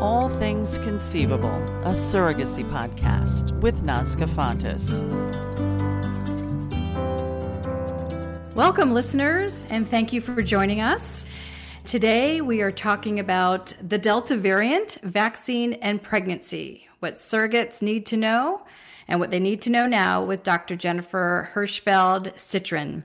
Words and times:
All 0.00 0.30
Things 0.30 0.78
Conceivable, 0.78 1.54
a 1.82 1.92
surrogacy 1.92 2.64
podcast 2.70 3.52
with 3.60 3.82
Nazca 3.82 4.26
Fontes. 4.26 5.02
Welcome, 8.54 8.94
listeners, 8.94 9.66
and 9.68 9.86
thank 9.86 10.14
you 10.14 10.22
for 10.22 10.40
joining 10.40 10.80
us. 10.80 11.26
Today, 11.84 12.40
we 12.40 12.62
are 12.62 12.72
talking 12.72 13.20
about 13.20 13.74
the 13.86 13.98
Delta 13.98 14.36
variant, 14.36 14.96
vaccine, 15.02 15.74
and 15.74 16.02
pregnancy, 16.02 16.88
what 17.00 17.16
surrogates 17.16 17.82
need 17.82 18.06
to 18.06 18.16
know, 18.16 18.62
and 19.06 19.20
what 19.20 19.30
they 19.30 19.38
need 19.38 19.60
to 19.62 19.70
know 19.70 19.86
now 19.86 20.24
with 20.24 20.42
Dr. 20.42 20.76
Jennifer 20.76 21.50
Hirshfeld 21.52 22.36
Cytron. 22.36 23.04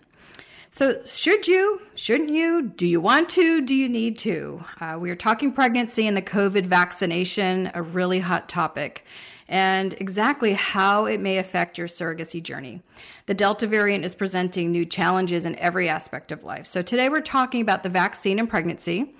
So, 0.75 1.01
should 1.05 1.47
you? 1.47 1.79
Shouldn't 1.95 2.31
you? 2.31 2.63
Do 2.63 2.85
you 2.85 2.99
want 2.99 3.29
to? 3.29 3.61
Do 3.61 3.73
you 3.73 3.87
need 3.87 4.17
to? 4.17 4.61
Uh, 4.81 4.97
we 4.99 5.09
are 5.09 5.15
talking 5.15 5.53
pregnancy 5.53 6.05
and 6.05 6.17
the 6.17 6.21
COVID 6.21 6.65
vaccination, 6.65 7.71
a 7.73 7.81
really 7.81 8.19
hot 8.19 8.49
topic, 8.49 9.05
and 9.47 9.93
exactly 9.93 10.51
how 10.51 11.05
it 11.05 11.21
may 11.21 11.37
affect 11.37 11.77
your 11.77 11.87
surrogacy 11.87 12.43
journey. 12.43 12.81
The 13.25 13.33
Delta 13.33 13.67
variant 13.67 14.03
is 14.03 14.15
presenting 14.15 14.73
new 14.73 14.83
challenges 14.83 15.45
in 15.45 15.55
every 15.59 15.87
aspect 15.87 16.33
of 16.33 16.43
life. 16.43 16.65
So, 16.65 16.81
today 16.81 17.07
we're 17.07 17.21
talking 17.21 17.61
about 17.61 17.83
the 17.83 17.89
vaccine 17.89 18.37
and 18.37 18.49
pregnancy. 18.49 19.15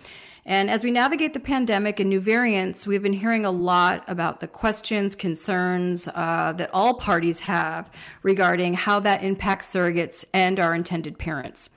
And 0.48 0.70
as 0.70 0.84
we 0.84 0.92
navigate 0.92 1.34
the 1.34 1.40
pandemic 1.40 2.00
and 2.00 2.08
new 2.08 2.20
variants, 2.20 2.86
we've 2.86 3.02
been 3.02 3.14
hearing 3.14 3.46
a 3.46 3.52
lot 3.52 4.04
about 4.08 4.42
the 4.42 4.48
questions, 4.48 5.16
concerns 5.16 6.08
uh, 6.14 6.54
that 6.58 6.70
all 6.72 6.94
parties 6.94 7.40
have 7.40 7.90
regarding 8.26 8.74
how 8.74 9.00
that 9.00 9.24
impacts 9.24 9.68
surrogates 9.68 10.26
and 10.34 10.60
our 10.60 10.74
intended 10.74 11.20
parents. 11.20 11.70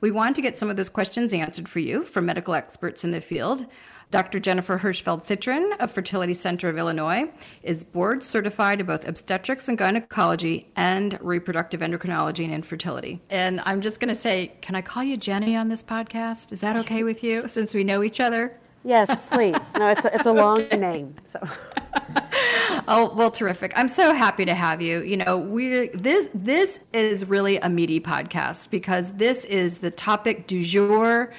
We 0.00 0.10
want 0.10 0.34
to 0.34 0.42
get 0.42 0.58
some 0.58 0.68
of 0.68 0.74
those 0.74 0.88
questions 0.88 1.32
answered 1.32 1.68
for 1.68 1.78
you 1.78 2.02
from 2.02 2.26
medical 2.26 2.54
experts 2.54 3.04
in 3.04 3.12
the 3.12 3.20
field. 3.20 3.64
Dr. 4.10 4.40
Jennifer 4.40 4.80
Hirshfeld 4.80 5.22
Cytron 5.22 5.78
of 5.78 5.92
Fertility 5.92 6.34
Center 6.34 6.68
of 6.68 6.76
Illinois 6.76 7.30
is 7.62 7.84
board 7.84 8.24
certified 8.24 8.80
in 8.80 8.86
both 8.86 9.06
obstetrics 9.06 9.68
and 9.68 9.78
gynecology 9.78 10.72
and 10.74 11.16
reproductive 11.22 11.80
endocrinology 11.80 12.44
and 12.44 12.52
infertility. 12.52 13.22
And 13.30 13.60
I'm 13.64 13.80
just 13.80 14.00
going 14.00 14.08
to 14.08 14.20
say, 14.20 14.54
can 14.60 14.74
I 14.74 14.82
call 14.82 15.04
you 15.04 15.16
Jenny 15.16 15.54
on 15.54 15.68
this 15.68 15.84
podcast? 15.84 16.52
Is 16.52 16.62
that 16.62 16.74
okay 16.78 17.04
with 17.04 17.22
you 17.22 17.46
since 17.46 17.74
we 17.74 17.84
know 17.84 18.02
each 18.02 18.18
other? 18.18 18.58
Yes, 18.82 19.20
please. 19.30 19.56
No, 19.78 19.86
it's 19.86 20.04
a, 20.04 20.12
it's 20.12 20.26
a 20.26 20.32
long 20.32 20.66
name. 20.68 21.14
So. 21.32 21.40
oh 22.88 23.12
well, 23.14 23.30
terrific! 23.30 23.72
I'm 23.76 23.88
so 23.88 24.14
happy 24.14 24.44
to 24.44 24.54
have 24.54 24.82
you. 24.82 25.02
You 25.02 25.16
know, 25.16 25.36
we 25.38 25.88
this 25.88 26.28
this 26.34 26.80
is 26.92 27.26
really 27.26 27.58
a 27.58 27.68
meaty 27.68 28.00
podcast 28.00 28.70
because 28.70 29.14
this 29.14 29.44
is 29.44 29.78
the 29.78 29.90
topic 29.90 30.46
du 30.46 30.62
jour. 30.62 31.32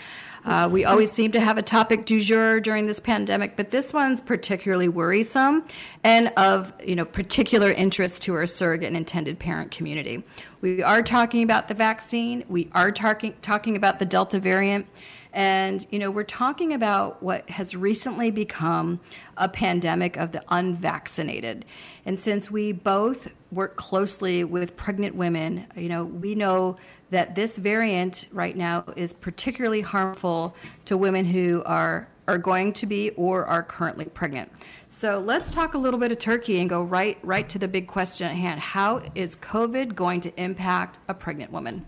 Uh, 0.46 0.68
we 0.70 0.84
always 0.84 1.10
seem 1.10 1.32
to 1.32 1.40
have 1.40 1.58
a 1.58 1.62
topic 1.62 2.06
du 2.06 2.20
jour 2.20 2.60
during 2.60 2.86
this 2.86 3.00
pandemic, 3.00 3.56
but 3.56 3.72
this 3.72 3.94
one's 3.94 4.20
particularly 4.20 4.90
worrisome 4.90 5.64
and 6.04 6.28
of 6.36 6.74
you 6.86 6.96
know 6.96 7.06
particular 7.06 7.72
interest 7.72 8.22
to 8.24 8.36
our 8.36 8.46
surrogate 8.46 8.88
and 8.88 8.98
intended 8.98 9.40
parent 9.40 9.72
community. 9.72 10.24
We 10.62 10.84
are 10.84 11.02
talking 11.02 11.44
about 11.44 11.68
the 11.68 11.74
vaccine. 11.74 12.44
We 12.50 12.70
are 12.74 12.92
talking 12.92 13.34
talking 13.42 13.76
about 13.76 14.00
the 14.00 14.06
Delta 14.06 14.40
variant. 14.40 14.86
And, 15.34 15.86
you 15.90 15.98
know, 15.98 16.12
we're 16.12 16.24
talking 16.24 16.74
about 16.74 17.22
what 17.24 17.50
has 17.50 17.76
recently 17.76 18.30
become 18.30 19.00
a 19.36 19.50
pandemic 19.50 20.16
of 20.16 20.32
the 20.32 20.44
unvaccinated. 20.50 21.66
And 22.06 22.20
since 22.20 22.52
we 22.52 22.72
both 22.72 23.34
work 23.52 23.76
closely 23.76 24.44
with 24.44 24.78
pregnant 24.78 25.16
women, 25.16 25.66
you 25.76 25.90
know, 25.90 26.06
we 26.06 26.36
know 26.36 26.76
that 27.10 27.34
this 27.34 27.58
variant 27.58 28.30
right 28.32 28.56
now 28.56 28.84
is 28.96 29.14
particularly 29.14 29.82
harmful 29.82 30.56
to 30.86 30.98
women 30.98 31.26
who 31.26 31.64
are 31.66 32.08
are 32.26 32.38
going 32.38 32.72
to 32.72 32.86
be 32.86 33.10
or 33.12 33.46
are 33.46 33.62
currently 33.62 34.06
pregnant. 34.06 34.50
So 34.88 35.20
let's 35.20 35.52
talk 35.52 35.74
a 35.74 35.78
little 35.78 36.00
bit 36.00 36.10
of 36.10 36.20
Turkey 36.20 36.62
and 36.62 36.70
go 36.70 36.82
right 36.82 37.18
right 37.22 37.50
to 37.50 37.60
the 37.60 37.68
big 37.68 37.88
question 37.88 38.28
at 38.28 38.36
hand. 38.36 38.62
How 38.62 39.02
is 39.14 39.36
COVID 39.36 39.94
going 39.94 40.22
to 40.22 40.42
impact 40.42 41.00
a 41.10 41.14
pregnant 41.14 41.52
woman? 41.52 41.86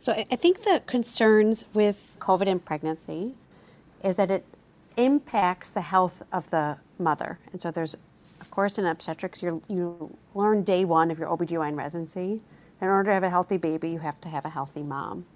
So 0.00 0.12
I 0.12 0.36
think 0.36 0.62
the 0.62 0.80
concerns 0.86 1.64
with 1.74 2.14
COVID 2.20 2.46
and 2.46 2.64
pregnancy 2.64 3.34
is 4.04 4.14
that 4.16 4.30
it 4.30 4.44
impacts 4.96 5.70
the 5.70 5.80
health 5.80 6.22
of 6.32 6.50
the 6.50 6.76
mother. 6.98 7.38
And 7.52 7.60
so 7.60 7.72
there's, 7.72 7.96
of 8.40 8.50
course, 8.50 8.78
in 8.78 8.86
obstetrics, 8.86 9.42
you 9.42 9.60
you 9.68 10.16
learn 10.34 10.62
day 10.62 10.84
one 10.84 11.10
of 11.10 11.18
your 11.18 11.28
OBGYN 11.28 11.76
residency. 11.76 12.40
In 12.80 12.86
order 12.86 13.10
to 13.10 13.14
have 13.14 13.24
a 13.24 13.30
healthy 13.30 13.56
baby, 13.56 13.90
you 13.90 13.98
have 13.98 14.20
to 14.20 14.28
have 14.28 14.44
a 14.44 14.50
healthy 14.50 14.84
mom. 14.84 15.26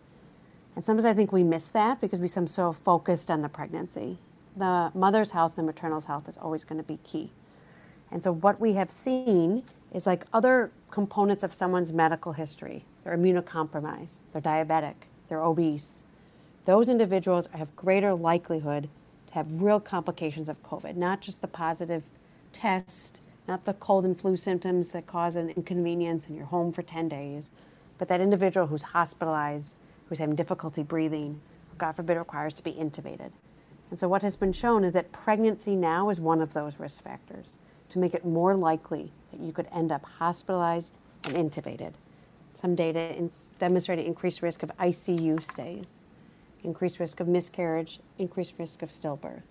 And 0.76 0.84
sometimes 0.84 1.04
I 1.04 1.12
think 1.12 1.32
we 1.32 1.42
miss 1.42 1.68
that 1.68 2.00
because 2.00 2.20
we 2.20 2.28
become 2.28 2.46
so 2.46 2.72
focused 2.72 3.30
on 3.30 3.42
the 3.42 3.48
pregnancy. 3.48 4.18
The 4.56 4.92
mother's 4.94 5.32
health 5.32 5.58
and 5.58 5.66
maternal's 5.66 6.04
health 6.04 6.28
is 6.28 6.38
always 6.38 6.64
going 6.64 6.80
to 6.80 6.86
be 6.86 6.98
key. 7.02 7.32
And 8.12 8.22
so 8.22 8.32
what 8.32 8.60
we 8.60 8.74
have 8.74 8.90
seen 8.90 9.64
is 9.92 10.06
like 10.06 10.24
other 10.32 10.70
components 10.90 11.42
of 11.42 11.52
someone's 11.52 11.92
medical 11.92 12.32
history. 12.32 12.84
They're 13.02 13.16
immunocompromised, 13.16 14.18
they're 14.32 14.42
diabetic, 14.42 14.94
they're 15.28 15.42
obese. 15.42 16.04
Those 16.64 16.88
individuals 16.88 17.48
have 17.52 17.74
greater 17.74 18.14
likelihood 18.14 18.88
to 19.28 19.34
have 19.34 19.62
real 19.62 19.80
complications 19.80 20.48
of 20.48 20.62
COVID, 20.62 20.96
not 20.96 21.20
just 21.20 21.40
the 21.40 21.48
positive 21.48 22.04
test, 22.52 23.30
not 23.48 23.64
the 23.64 23.74
cold 23.74 24.04
and 24.04 24.18
flu 24.18 24.36
symptoms 24.36 24.90
that 24.90 25.06
cause 25.06 25.36
an 25.36 25.50
inconvenience 25.50 26.28
and 26.28 26.36
you're 26.36 26.46
home 26.46 26.72
for 26.72 26.82
10 26.82 27.08
days, 27.08 27.50
but 27.98 28.08
that 28.08 28.20
individual 28.20 28.66
who's 28.66 28.82
hospitalized, 28.82 29.72
who's 30.08 30.18
having 30.18 30.36
difficulty 30.36 30.82
breathing, 30.82 31.40
God 31.78 31.92
forbid, 31.92 32.16
requires 32.16 32.52
to 32.54 32.62
be 32.62 32.72
intubated. 32.72 33.32
And 33.90 33.98
so, 33.98 34.08
what 34.08 34.22
has 34.22 34.36
been 34.36 34.52
shown 34.52 34.84
is 34.84 34.92
that 34.92 35.12
pregnancy 35.12 35.76
now 35.76 36.08
is 36.08 36.20
one 36.20 36.40
of 36.40 36.52
those 36.52 36.78
risk 36.78 37.02
factors 37.02 37.56
to 37.90 37.98
make 37.98 38.14
it 38.14 38.24
more 38.24 38.56
likely 38.56 39.12
that 39.30 39.40
you 39.40 39.52
could 39.52 39.68
end 39.72 39.92
up 39.92 40.04
hospitalized 40.04 40.98
and 41.26 41.34
intubated. 41.34 41.92
Some 42.54 42.74
data 42.74 43.16
in 43.16 43.30
demonstrated 43.58 44.06
increased 44.06 44.42
risk 44.42 44.62
of 44.62 44.76
ICU 44.76 45.42
stays, 45.42 46.00
increased 46.64 46.98
risk 46.98 47.20
of 47.20 47.28
miscarriage, 47.28 48.00
increased 48.18 48.54
risk 48.58 48.82
of 48.82 48.90
stillbirth. 48.90 49.42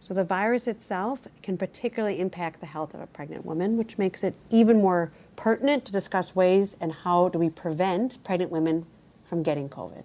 So 0.00 0.14
the 0.14 0.24
virus 0.24 0.66
itself 0.66 1.26
can 1.42 1.58
particularly 1.58 2.20
impact 2.20 2.60
the 2.60 2.66
health 2.66 2.94
of 2.94 3.00
a 3.00 3.06
pregnant 3.06 3.44
woman, 3.44 3.76
which 3.76 3.98
makes 3.98 4.22
it 4.22 4.34
even 4.50 4.78
more 4.78 5.10
pertinent 5.34 5.84
to 5.86 5.92
discuss 5.92 6.34
ways 6.34 6.76
and 6.80 6.92
how 6.92 7.28
do 7.28 7.38
we 7.38 7.50
prevent 7.50 8.22
pregnant 8.24 8.50
women 8.50 8.86
from 9.28 9.42
getting 9.42 9.68
COVID. 9.68 10.04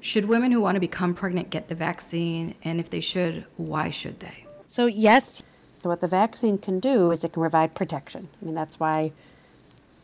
Should 0.00 0.26
women 0.26 0.52
who 0.52 0.60
want 0.60 0.76
to 0.76 0.80
become 0.80 1.14
pregnant 1.14 1.50
get 1.50 1.68
the 1.68 1.74
vaccine? 1.74 2.54
And 2.62 2.78
if 2.78 2.88
they 2.88 3.00
should, 3.00 3.44
why 3.56 3.90
should 3.90 4.20
they? 4.20 4.44
So, 4.66 4.86
yes, 4.86 5.42
so 5.82 5.88
what 5.88 6.00
the 6.00 6.06
vaccine 6.06 6.58
can 6.58 6.78
do 6.78 7.10
is 7.10 7.24
it 7.24 7.32
can 7.32 7.42
provide 7.42 7.74
protection. 7.74 8.28
I 8.40 8.44
mean, 8.44 8.54
that's 8.54 8.78
why 8.78 9.12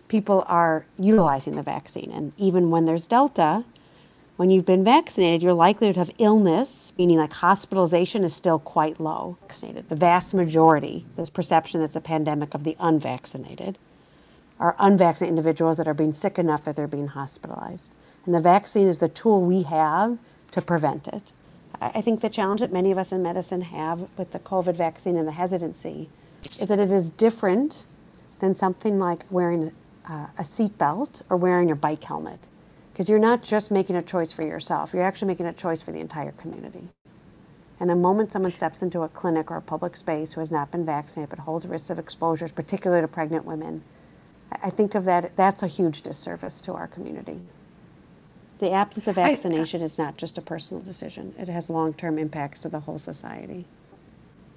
people 0.09 0.45
are 0.47 0.87
utilizing 0.99 1.55
the 1.55 1.63
vaccine. 1.63 2.11
And 2.13 2.33
even 2.37 2.71
when 2.71 2.85
there's 2.85 3.07
Delta, 3.07 3.65
when 4.37 4.51
you've 4.51 4.67
been 4.67 4.85
vaccinated, 4.85 5.43
your 5.43 5.55
likelihood 5.55 5.97
of 5.97 6.11
illness, 6.19 6.93
meaning 6.99 7.19
like 7.19 7.33
hospitalization, 7.33 8.23
is 8.23 8.35
still 8.35 8.59
quite 8.59 9.01
low. 9.01 9.39
Vaccinated. 9.41 9.89
The 9.89 9.97
vast 9.97 10.35
majority, 10.35 11.07
this 11.17 11.31
perception 11.31 11.81
that's 11.81 11.97
a 11.97 12.01
pandemic 12.01 12.55
of 12.55 12.65
the 12.65 12.77
unvaccinated, 12.79 13.79
are 14.61 14.77
unvaccinated 14.79 15.33
individuals 15.33 15.79
that 15.79 15.89
are 15.89 15.95
being 15.95 16.13
sick 16.13 16.39
enough 16.39 16.65
that 16.65 16.77
they're 16.77 16.87
being 16.87 17.09
hospitalized. 17.09 17.95
And 18.25 18.35
the 18.35 18.41
vaccine 18.41 18.89
is 18.89 18.99
the 18.99 19.09
tool 19.09 19.43
we 19.43 19.63
have 19.63 20.19
to 20.51 20.63
prevent 20.63 21.09
it. 21.09 21.33
I 21.81 22.01
think 22.01 22.21
the 22.21 22.31
challenge 22.31 22.61
that 22.61 22.73
many 22.73 22.91
of 22.91 22.99
us 22.99 23.13
in 23.13 23.23
medicine 23.23 23.61
have 23.63 24.09
with 24.17 24.33
the 24.33 24.39
COVID 24.39 24.75
vaccine 24.75 25.17
and 25.17 25.29
the 25.29 25.33
hesitancy 25.33 26.09
is 26.59 26.69
that 26.69 26.79
it 26.79 26.91
is 26.91 27.11
different 27.11 27.85
than 28.41 28.55
something 28.55 28.99
like 28.99 29.25
wearing 29.31 29.73
uh, 30.09 30.27
a 30.39 30.43
seatbelt 30.43 31.23
or 31.29 31.37
wearing 31.37 31.69
your 31.69 31.77
bike 31.77 32.05
helmet. 32.05 32.41
Because 32.93 33.09
you're 33.09 33.19
not 33.19 33.43
just 33.43 33.71
making 33.71 33.97
a 33.97 34.03
choice 34.03 34.33
for 34.33 34.43
yourself, 34.43 34.93
you're 34.95 35.05
actually 35.05 35.29
making 35.29 35.47
a 35.47 35.53
choice 35.53 35.83
for 35.83 35.93
the 35.93 36.01
entire 36.01 36.33
community. 36.33 36.89
And 37.79 37.91
the 37.91 37.95
moment 37.95 38.33
someone 38.33 38.53
steps 38.53 38.83
into 38.83 39.03
a 39.03 39.09
clinic 39.09 39.51
or 39.51 39.57
a 39.57 39.63
public 39.63 39.97
space 39.97 40.33
who 40.33 40.41
has 40.41 40.51
not 40.51 40.71
been 40.71 40.87
vaccinated 40.87 41.31
but 41.31 41.41
holds 41.41 41.67
risks 41.67 41.91
of 41.91 41.99
exposures, 41.99 42.53
particularly 42.53 43.03
to 43.03 43.09
pregnant 43.09 43.45
women, 43.45 43.83
I 44.63 44.71
think 44.71 44.95
of 44.95 45.05
that, 45.05 45.37
that's 45.37 45.63
a 45.63 45.67
huge 45.67 46.03
disservice 46.03 46.61
to 46.63 46.73
our 46.73 46.87
community. 46.87 47.41
The 48.59 48.71
absence 48.71 49.07
of 49.07 49.17
vaccination 49.17 49.83
I, 49.83 49.85
is 49.85 49.99
not 49.99 50.17
just 50.17 50.39
a 50.39 50.43
personal 50.43 50.83
decision, 50.83 51.35
it 51.39 51.49
has 51.49 51.69
long 51.69 51.93
term 51.93 52.19
impacts 52.19 52.61
to 52.61 52.69
the 52.69 52.81
whole 52.81 52.99
society. 52.99 53.67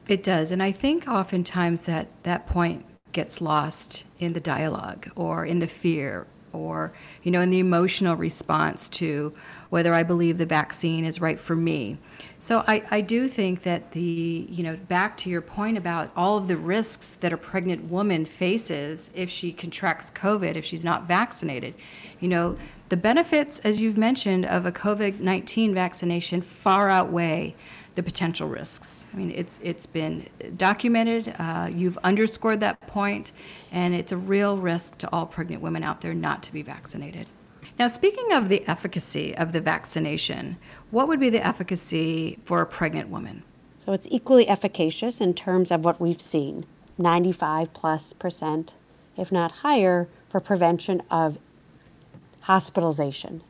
It 0.08 0.24
does. 0.24 0.52
And 0.52 0.64
I 0.64 0.72
think 0.72 1.08
oftentimes 1.08 1.82
that 1.82 2.08
that 2.24 2.48
point 2.48 2.86
gets 3.12 3.42
lost 3.42 4.04
in 4.20 4.34
the 4.34 4.40
dialogue 4.40 5.10
or 5.16 5.46
in 5.46 5.60
the 5.60 5.68
fear 5.68 6.28
or 6.54 6.92
you 7.24 7.32
know 7.32 7.42
in 7.42 7.50
the 7.50 7.60
emotional 7.60 8.16
response 8.16 8.90
to 8.90 9.34
whether 9.70 9.94
i 9.94 10.02
believe 10.04 10.38
the 10.38 10.46
vaccine 10.46 11.06
is 11.06 11.22
right 11.22 11.40
for 11.40 11.56
me. 11.56 11.98
So 12.42 12.64
I, 12.68 12.84
I 12.90 13.02
do 13.02 13.28
think 13.28 13.64
that 13.64 13.92
the 13.92 14.48
you 14.50 14.64
know 14.64 14.78
back 14.88 15.18
to 15.18 15.30
your 15.30 15.42
point 15.42 15.78
about 15.78 16.12
all 16.16 16.38
of 16.38 16.48
the 16.48 16.58
risks 16.58 17.16
that 17.16 17.34
a 17.34 17.38
pregnant 17.38 17.92
woman 17.92 18.26
faces 18.26 19.12
if 19.14 19.30
she 19.30 19.52
contracts 19.52 20.10
covid 20.10 20.56
if 20.56 20.66
she's 20.66 20.86
not 20.86 21.08
vaccinated. 21.08 21.76
You 22.20 22.28
know, 22.28 22.58
the 22.90 22.98
benefits, 22.98 23.60
as 23.60 23.82
you've 23.82 23.98
mentioned, 23.98 24.46
of 24.46 24.66
a 24.66 24.72
COVID 24.72 25.20
19 25.20 25.74
vaccination 25.74 26.42
far 26.42 26.90
outweigh 26.90 27.56
the 27.96 28.04
potential 28.04 28.48
risks. 28.48 29.06
I 29.14 29.18
mean, 29.18 29.32
it's, 29.32 29.60
it's 29.64 29.86
been 29.86 30.28
documented, 30.58 31.34
uh, 31.40 31.70
you've 31.72 31.98
underscored 32.00 32.60
that 32.62 32.80
point, 32.82 33.32
and 33.72 33.94
it's 33.94 34.12
a 34.12 34.18
real 34.18 34.58
risk 34.58 34.98
to 35.00 35.10
all 35.12 35.26
pregnant 35.26 35.62
women 35.62 35.84
out 35.84 36.02
there 36.02 36.14
not 36.14 36.44
to 36.44 36.54
be 36.54 36.62
vaccinated. 36.62 37.28
Now, 37.78 37.88
speaking 37.88 38.34
of 38.34 38.50
the 38.50 38.68
efficacy 38.68 39.36
of 39.36 39.54
the 39.54 39.62
vaccination, 39.62 40.58
what 40.92 41.08
would 41.08 41.20
be 41.20 41.30
the 41.30 41.46
efficacy 41.46 42.40
for 42.44 42.62
a 42.62 42.66
pregnant 42.66 43.10
woman? 43.10 43.44
So 43.80 43.94
it's 43.94 44.08
equally 44.12 44.48
efficacious 44.48 45.22
in 45.22 45.34
terms 45.34 45.72
of 45.72 45.86
what 45.86 46.00
we've 46.00 46.22
seen 46.22 46.66
95 46.98 47.74
plus 47.74 48.14
percent, 48.14 48.76
if 49.18 49.32
not 49.32 49.52
higher, 49.64 50.10
for 50.28 50.40
prevention 50.40 51.02
of 51.10 51.38
hospitalization. 52.42 53.42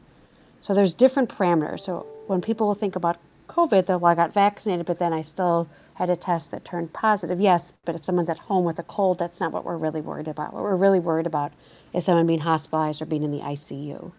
So 0.61 0.73
there's 0.73 0.93
different 0.93 1.29
parameters. 1.29 1.81
So 1.81 2.05
when 2.27 2.41
people 2.41 2.67
will 2.67 2.75
think 2.75 2.95
about 2.95 3.17
COVID, 3.67 3.87
well, 3.87 4.05
I 4.05 4.15
got 4.15 4.33
vaccinated, 4.33 4.85
but 4.85 4.99
then 4.99 5.11
I 5.11 5.21
still 5.21 5.67
had 5.95 6.09
a 6.09 6.15
test 6.15 6.51
that 6.51 6.63
turned 6.63 6.93
positive. 6.93 7.41
Yes, 7.41 7.73
but 7.83 7.93
if 7.93 8.05
someone's 8.05 8.29
at 8.29 8.37
home 8.37 8.63
with 8.63 8.79
a 8.79 8.83
cold, 8.83 9.19
that's 9.19 9.41
not 9.41 9.51
what 9.51 9.65
we're 9.65 9.75
really 9.75 9.99
worried 9.99 10.29
about. 10.29 10.53
What 10.53 10.63
we're 10.63 10.77
really 10.77 10.99
worried 10.99 11.25
about 11.25 11.51
is 11.93 12.05
someone 12.05 12.25
being 12.25 12.39
hospitalized 12.39 13.01
or 13.01 13.05
being 13.05 13.23
in 13.23 13.31
the 13.31 13.39
ICU. 13.39 14.13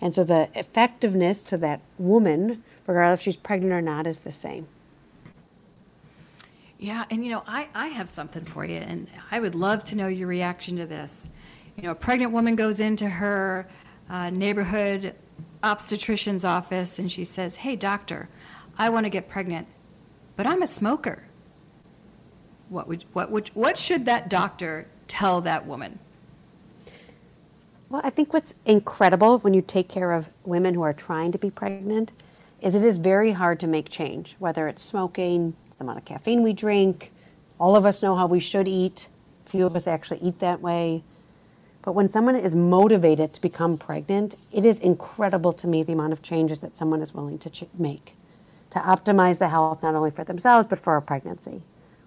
And 0.00 0.14
so 0.14 0.22
the 0.22 0.48
effectiveness 0.54 1.42
to 1.42 1.56
that 1.58 1.80
woman, 1.98 2.62
regardless 2.86 3.20
if 3.20 3.24
she's 3.24 3.36
pregnant 3.36 3.72
or 3.72 3.82
not, 3.82 4.06
is 4.06 4.18
the 4.18 4.30
same. 4.30 4.68
Yeah, 6.78 7.04
and 7.10 7.24
you 7.24 7.32
know, 7.32 7.42
I, 7.48 7.68
I 7.74 7.88
have 7.88 8.08
something 8.08 8.44
for 8.44 8.64
you, 8.64 8.76
and 8.76 9.08
I 9.30 9.40
would 9.40 9.56
love 9.56 9.84
to 9.86 9.96
know 9.96 10.06
your 10.06 10.28
reaction 10.28 10.76
to 10.76 10.86
this. 10.86 11.28
You 11.76 11.84
know, 11.84 11.92
a 11.92 11.96
pregnant 11.96 12.30
woman 12.30 12.54
goes 12.54 12.78
into 12.78 13.08
her 13.08 13.66
uh, 14.08 14.30
neighborhood 14.30 15.14
obstetrician's 15.64 16.44
office 16.44 16.98
and 16.98 17.10
she 17.10 17.24
says, 17.24 17.56
Hey, 17.56 17.74
doctor, 17.74 18.28
I 18.78 18.88
want 18.88 19.06
to 19.06 19.10
get 19.10 19.28
pregnant, 19.28 19.66
but 20.36 20.46
I'm 20.46 20.62
a 20.62 20.66
smoker. 20.66 21.24
What, 22.68 22.88
would, 22.88 23.04
what, 23.12 23.30
would, 23.30 23.48
what 23.48 23.78
should 23.78 24.04
that 24.06 24.28
doctor 24.28 24.86
tell 25.06 25.40
that 25.42 25.66
woman? 25.66 25.98
Well, 27.88 28.00
I 28.02 28.10
think 28.10 28.32
what's 28.32 28.54
incredible 28.66 29.38
when 29.38 29.54
you 29.54 29.62
take 29.62 29.88
care 29.88 30.12
of 30.12 30.28
women 30.44 30.74
who 30.74 30.82
are 30.82 30.92
trying 30.92 31.30
to 31.32 31.38
be 31.38 31.50
pregnant 31.50 32.12
is 32.60 32.74
it 32.74 32.82
is 32.82 32.98
very 32.98 33.32
hard 33.32 33.60
to 33.60 33.66
make 33.66 33.88
change, 33.90 34.34
whether 34.38 34.66
it's 34.66 34.82
smoking, 34.82 35.54
the 35.76 35.84
amount 35.84 35.98
of 35.98 36.04
caffeine 36.04 36.42
we 36.42 36.52
drink. 36.52 37.12
All 37.60 37.76
of 37.76 37.86
us 37.86 38.02
know 38.02 38.16
how 38.16 38.26
we 38.26 38.40
should 38.40 38.66
eat. 38.66 39.08
Few 39.44 39.66
of 39.66 39.76
us 39.76 39.86
actually 39.86 40.18
eat 40.20 40.40
that 40.40 40.60
way. 40.60 41.04
But 41.82 41.92
when 41.92 42.10
someone 42.10 42.34
is 42.34 42.54
motivated 42.54 43.34
to 43.34 43.40
become 43.42 43.76
pregnant, 43.76 44.34
it 44.50 44.64
is 44.64 44.80
incredible 44.80 45.52
to 45.52 45.68
me 45.68 45.82
the 45.82 45.92
amount 45.92 46.14
of 46.14 46.22
changes 46.22 46.60
that 46.60 46.76
someone 46.76 47.02
is 47.02 47.12
willing 47.12 47.38
to 47.40 47.50
ch- 47.50 47.64
make 47.78 48.16
to 48.74 48.80
optimize 48.80 49.38
the 49.38 49.48
health 49.48 49.82
not 49.82 49.94
only 49.94 50.10
for 50.10 50.24
themselves 50.24 50.66
but 50.66 50.78
for 50.78 50.96
a 50.96 51.02
pregnancy 51.02 51.62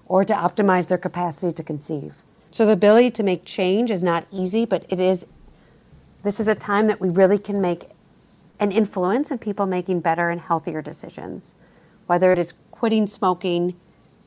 or 0.06 0.24
to 0.24 0.34
optimize 0.34 0.88
their 0.88 0.98
capacity 0.98 1.52
to 1.52 1.64
conceive. 1.64 2.16
So 2.52 2.66
the 2.66 2.74
ability 2.74 3.12
to 3.12 3.24
make 3.24 3.44
change 3.44 3.90
is 3.90 4.04
not 4.04 4.28
easy, 4.32 4.66
but 4.66 4.86
it 4.90 5.00
is 5.00 5.26
this 6.24 6.40
is 6.40 6.48
a 6.48 6.56
time 6.56 6.88
that 6.88 7.00
we 7.00 7.10
really 7.10 7.40
can 7.40 7.62
make 7.62 7.86
an 8.60 8.72
influence 8.72 9.32
in 9.32 9.38
people 9.38 9.66
making 9.66 10.02
better 10.02 10.30
and 10.30 10.42
healthier 10.42 10.82
decisions. 10.82 11.56
Whether 12.06 12.32
it 12.32 12.40
is 12.40 12.54
quitting 12.72 13.08
smoking, 13.08 13.76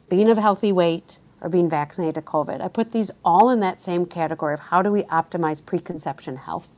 being 0.08 0.28
of 0.31 0.38
healthy 0.38 0.72
weight, 0.72 1.19
or 1.40 1.48
being 1.48 1.69
vaccinated 1.69 2.14
to 2.16 2.22
COVID. 2.22 2.60
I 2.60 2.69
put 2.69 2.92
these 2.92 3.10
all 3.25 3.50
in 3.50 3.60
that 3.60 3.81
same 3.81 4.06
category 4.06 4.54
of 4.54 4.60
how 4.60 4.82
do 4.82 4.90
we 4.90 5.02
optimize 5.04 5.64
preconception 5.64 6.37
health. 6.37 6.70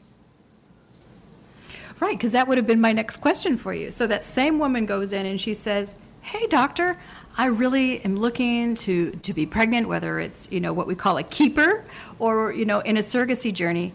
Right, 2.03 2.19
because 2.19 2.33
that 2.33 2.49
would 2.49 2.59
have 2.59 2.67
been 2.67 2.81
my 2.81 2.93
next 2.93 3.19
question 3.19 3.57
for 3.57 3.73
you. 3.73 3.93
So 3.93 4.09
that 4.09 4.25
same 4.25 4.59
woman 4.59 4.87
goes 4.87 5.13
in 5.13 5.25
and 5.25 5.41
she 5.41 5.55
says, 5.55 5.95
"Hey, 6.21 6.49
doctor, 6.49 6.99
I 7.39 7.47
really 7.47 8.05
am 8.05 8.17
looking 8.17 8.75
to 8.87 9.13
to 9.13 9.33
be 9.33 9.47
pregnant, 9.47 9.87
whether 9.87 10.19
it's 10.19 10.51
you 10.51 10.59
know 10.59 10.73
what 10.73 10.89
we 10.89 10.97
call 10.97 11.17
a 11.19 11.23
keeper 11.23 11.85
or 12.19 12.53
you 12.53 12.65
know 12.65 12.81
in 12.81 12.97
a 12.97 13.03
surrogacy 13.03 13.55
journey, 13.55 13.93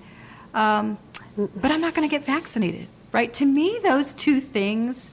um, 0.54 0.98
but 1.36 1.70
I'm 1.70 1.82
not 1.82 1.96
going 1.96 2.08
to 2.08 2.10
get 2.10 2.24
vaccinated." 2.24 2.88
Right? 3.12 3.34
To 3.34 3.46
me, 3.46 3.78
those 3.84 4.14
two 4.14 4.40
things 4.40 5.12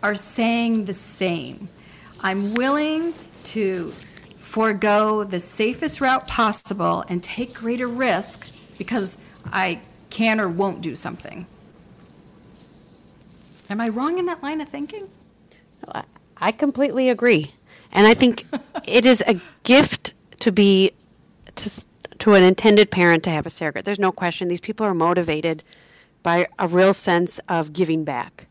are 0.00 0.14
saying 0.14 0.84
the 0.84 0.94
same. 0.94 1.68
I'm 2.20 2.54
willing 2.54 3.12
to 3.56 3.88
forego 4.38 5.24
the 5.24 5.40
safest 5.40 6.00
route 6.00 6.28
possible 6.28 7.04
and 7.08 7.24
take 7.24 7.54
greater 7.54 7.88
risk 7.88 8.46
because 8.78 9.18
I 9.52 9.80
can 10.10 10.38
or 10.40 10.48
won't 10.48 10.80
do 10.80 10.94
something. 10.94 11.46
Am 13.70 13.80
I 13.80 13.88
wrong 13.88 14.18
in 14.18 14.26
that 14.26 14.42
line 14.42 14.60
of 14.60 14.68
thinking? 14.68 15.08
I 16.36 16.52
completely 16.52 17.08
agree. 17.08 17.46
And 17.92 18.06
I 18.06 18.14
think 18.14 18.44
it 18.84 19.06
is 19.06 19.22
a 19.26 19.40
gift 19.62 20.12
to 20.40 20.50
be 20.50 20.92
to, 21.54 21.86
to 22.18 22.34
an 22.34 22.42
intended 22.42 22.90
parent 22.90 23.22
to 23.24 23.30
have 23.30 23.46
a 23.46 23.50
surrogate. 23.50 23.84
There's 23.84 23.98
no 23.98 24.12
question. 24.12 24.48
These 24.48 24.60
people 24.60 24.84
are 24.84 24.94
motivated 24.94 25.62
by 26.22 26.46
a 26.58 26.66
real 26.66 26.92
sense 26.92 27.38
of 27.48 27.72
giving 27.72 28.04
back 28.04 28.46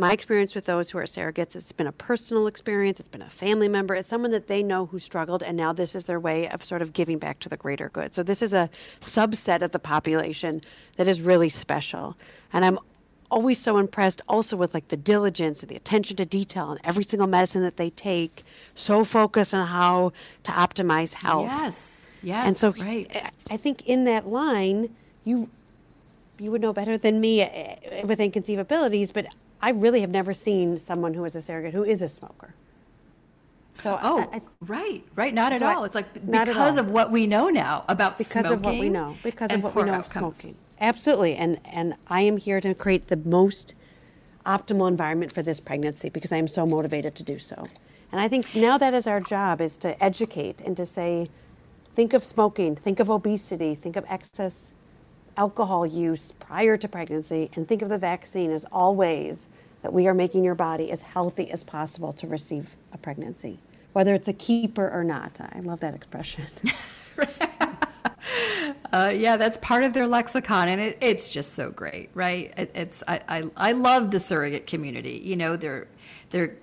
my 0.00 0.12
experience 0.12 0.54
with 0.54 0.64
those 0.64 0.90
who 0.90 0.98
are 0.98 1.04
surrogates, 1.04 1.54
it's 1.54 1.72
been 1.72 1.86
a 1.86 1.92
personal 1.92 2.46
experience, 2.46 2.98
it's 2.98 3.08
been 3.08 3.22
a 3.22 3.28
family 3.28 3.68
member, 3.68 3.94
it's 3.94 4.08
someone 4.08 4.30
that 4.30 4.46
they 4.46 4.62
know 4.62 4.86
who 4.86 4.98
struggled, 4.98 5.42
and 5.42 5.56
now 5.56 5.74
this 5.74 5.94
is 5.94 6.04
their 6.04 6.18
way 6.18 6.48
of 6.48 6.64
sort 6.64 6.80
of 6.80 6.94
giving 6.94 7.18
back 7.18 7.38
to 7.40 7.50
the 7.50 7.56
greater 7.56 7.90
good. 7.90 8.14
So 8.14 8.22
this 8.22 8.40
is 8.40 8.54
a 8.54 8.70
subset 9.00 9.60
of 9.60 9.72
the 9.72 9.78
population 9.78 10.62
that 10.96 11.06
is 11.06 11.20
really 11.20 11.50
special. 11.50 12.16
And 12.50 12.64
I'm 12.64 12.78
always 13.30 13.58
so 13.58 13.78
impressed 13.78 14.22
also 14.28 14.56
with 14.56 14.74
like 14.74 14.88
the 14.88 14.96
diligence 14.96 15.62
and 15.62 15.70
the 15.70 15.76
attention 15.76 16.16
to 16.16 16.24
detail 16.24 16.70
and 16.70 16.80
every 16.84 17.04
single 17.04 17.26
medicine 17.26 17.62
that 17.62 17.76
they 17.76 17.90
take, 17.90 18.44
so 18.74 19.04
focused 19.04 19.54
on 19.54 19.66
how 19.66 20.12
to 20.42 20.52
optimize 20.52 21.14
health. 21.14 21.46
Yes. 21.46 22.06
Yes. 22.22 22.46
And 22.46 22.56
so 22.56 22.70
right. 22.72 23.32
I 23.50 23.56
think 23.56 23.86
in 23.86 24.04
that 24.04 24.26
line, 24.26 24.94
you 25.24 25.48
you 26.38 26.50
would 26.50 26.60
know 26.60 26.72
better 26.72 26.96
than 26.96 27.20
me 27.20 27.42
uh, 27.42 28.06
with 28.06 28.18
in 28.20 28.30
Conceivabilities, 28.32 29.12
but 29.12 29.26
I 29.60 29.70
really 29.70 30.00
have 30.00 30.10
never 30.10 30.32
seen 30.32 30.78
someone 30.78 31.14
who 31.14 31.24
is 31.24 31.34
a 31.34 31.42
surrogate 31.42 31.74
who 31.74 31.84
is 31.84 32.02
a 32.02 32.08
smoker. 32.08 32.54
So 33.74 33.98
oh, 34.02 34.28
I, 34.32 34.36
I, 34.36 34.42
right, 34.60 35.04
right, 35.14 35.32
not 35.32 35.52
at 35.52 35.62
all. 35.62 35.84
it's 35.84 35.94
like 35.94 36.12
because 36.30 36.76
of 36.76 36.90
what 36.90 37.10
we 37.10 37.26
know 37.26 37.48
now 37.48 37.84
about 37.88 38.18
because 38.18 38.46
smoking 38.46 38.52
of 38.52 38.64
what 38.64 38.78
we 38.78 38.88
know, 38.90 39.16
because 39.22 39.50
of 39.50 39.62
what 39.62 39.74
we 39.74 39.82
know 39.84 39.92
outcomes. 39.94 40.16
of 40.16 40.36
smoking. 40.36 40.56
Absolutely, 40.80 41.36
and 41.36 41.60
and 41.64 41.94
I 42.08 42.22
am 42.22 42.38
here 42.38 42.60
to 42.60 42.74
create 42.74 43.08
the 43.08 43.16
most 43.16 43.74
optimal 44.46 44.88
environment 44.88 45.32
for 45.32 45.42
this 45.42 45.60
pregnancy 45.60 46.08
because 46.08 46.32
I 46.32 46.36
am 46.36 46.48
so 46.48 46.64
motivated 46.66 47.14
to 47.16 47.22
do 47.22 47.38
so. 47.38 47.66
And 48.10 48.20
I 48.20 48.28
think 48.28 48.54
now 48.54 48.78
that 48.78 48.94
is 48.94 49.06
our 49.06 49.20
job 49.20 49.60
is 49.60 49.76
to 49.78 50.02
educate 50.02 50.60
and 50.60 50.76
to 50.76 50.86
say, 50.86 51.28
think 51.94 52.12
of 52.14 52.24
smoking, 52.24 52.74
think 52.74 52.98
of 52.98 53.10
obesity, 53.10 53.74
think 53.74 53.96
of 53.96 54.04
excess 54.08 54.72
alcohol 55.36 55.86
use 55.86 56.32
prior 56.32 56.76
to 56.76 56.88
pregnancy 56.88 57.50
and 57.54 57.68
think 57.68 57.82
of 57.82 57.88
the 57.88 57.98
vaccine 57.98 58.50
as 58.50 58.64
all 58.72 58.94
ways 58.96 59.48
that 59.82 59.92
we 59.92 60.06
are 60.06 60.14
making 60.14 60.44
your 60.44 60.54
body 60.54 60.90
as 60.90 61.02
healthy 61.02 61.50
as 61.50 61.62
possible 61.62 62.12
to 62.12 62.26
receive 62.26 62.74
a 62.92 62.98
pregnancy, 62.98 63.58
whether 63.92 64.14
it's 64.14 64.28
a 64.28 64.32
keeper 64.32 64.90
or 64.90 65.04
not. 65.04 65.40
I 65.40 65.60
love 65.60 65.80
that 65.80 65.94
expression. 65.94 66.46
uh, 68.92 69.12
yeah, 69.14 69.36
that's 69.36 69.58
part 69.58 69.84
of 69.84 69.94
their 69.94 70.06
lexicon, 70.06 70.68
and 70.68 70.80
it, 70.80 70.98
it's 71.00 71.32
just 71.32 71.54
so 71.54 71.70
great, 71.70 72.10
right? 72.14 72.52
It, 72.56 72.70
it's 72.74 73.02
I, 73.06 73.20
I 73.28 73.50
I 73.56 73.72
love 73.72 74.10
the 74.10 74.20
surrogate 74.20 74.66
community. 74.66 75.20
You 75.24 75.36
know, 75.36 75.56
they're 75.56 75.86
they're 76.30 76.56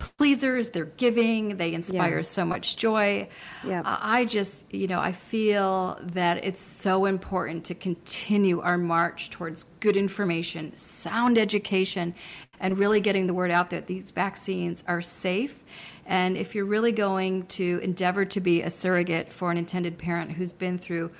pleasers, 0.00 0.70
they're 0.70 0.86
giving, 0.86 1.58
they 1.58 1.74
inspire 1.74 2.16
yeah. 2.16 2.22
so 2.22 2.44
much 2.44 2.76
joy. 2.76 3.28
Yeah. 3.64 3.82
I 3.84 4.24
just, 4.24 4.72
you 4.72 4.86
know, 4.86 4.98
I 4.98 5.12
feel 5.12 5.98
that 6.00 6.42
it's 6.44 6.60
so 6.60 7.04
important 7.04 7.64
to 7.66 7.74
continue 7.74 8.60
our 8.60 8.78
march 8.78 9.30
towards 9.30 9.66
good 9.80 9.96
information, 9.96 10.76
sound 10.76 11.38
education, 11.38 12.14
and 12.58 12.78
really 12.78 13.00
getting 13.00 13.26
the 13.26 13.34
word 13.34 13.50
out 13.50 13.70
that 13.70 13.86
these 13.86 14.10
vaccines 14.10 14.82
are 14.88 15.02
safe. 15.02 15.64
And 16.06 16.36
if 16.36 16.54
you're 16.54 16.64
really 16.64 16.92
going 16.92 17.46
to 17.46 17.78
endeavor 17.82 18.24
to 18.24 18.40
be 18.40 18.62
a 18.62 18.70
surrogate 18.70 19.32
for 19.32 19.50
an 19.50 19.58
intended 19.58 19.96
parent 19.98 20.32
who's 20.32 20.52
been 20.52 20.78
through 20.78 21.10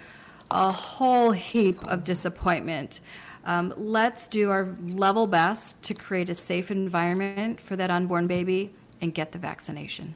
a 0.51 0.73
whole 0.73 1.33
heap 1.33 1.79
of 1.87 2.05
disappointment, 2.05 3.01
um, 3.45 3.73
let's 3.77 4.29
do 4.29 4.51
our 4.51 4.69
level 4.83 5.27
best 5.27 5.83
to 5.85 5.95
create 5.95 6.29
a 6.29 6.35
safe 6.35 6.71
environment 6.71 7.61
for 7.61 7.77
that 7.77 7.91
unborn 7.91 8.27
baby 8.27 8.73
and 9.01 9.15
get 9.15 9.33
the 9.33 9.39
vaccination. 9.39 10.15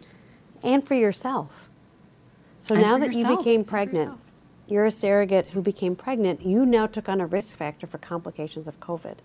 And 0.62 0.86
for 0.86 0.94
yourself. 0.94 1.68
So 2.60 2.74
and 2.74 2.82
now 2.82 2.98
that 2.98 3.12
yourself. 3.12 3.30
you 3.30 3.36
became 3.38 3.64
pregnant, 3.64 4.18
you're 4.66 4.86
a 4.86 4.90
surrogate 4.90 5.46
who 5.48 5.62
became 5.62 5.96
pregnant, 5.96 6.42
you 6.42 6.64
now 6.64 6.86
took 6.86 7.08
on 7.08 7.20
a 7.20 7.26
risk 7.26 7.56
factor 7.56 7.86
for 7.86 7.98
complications 7.98 8.66
of 8.66 8.80
COVID. 8.80 9.16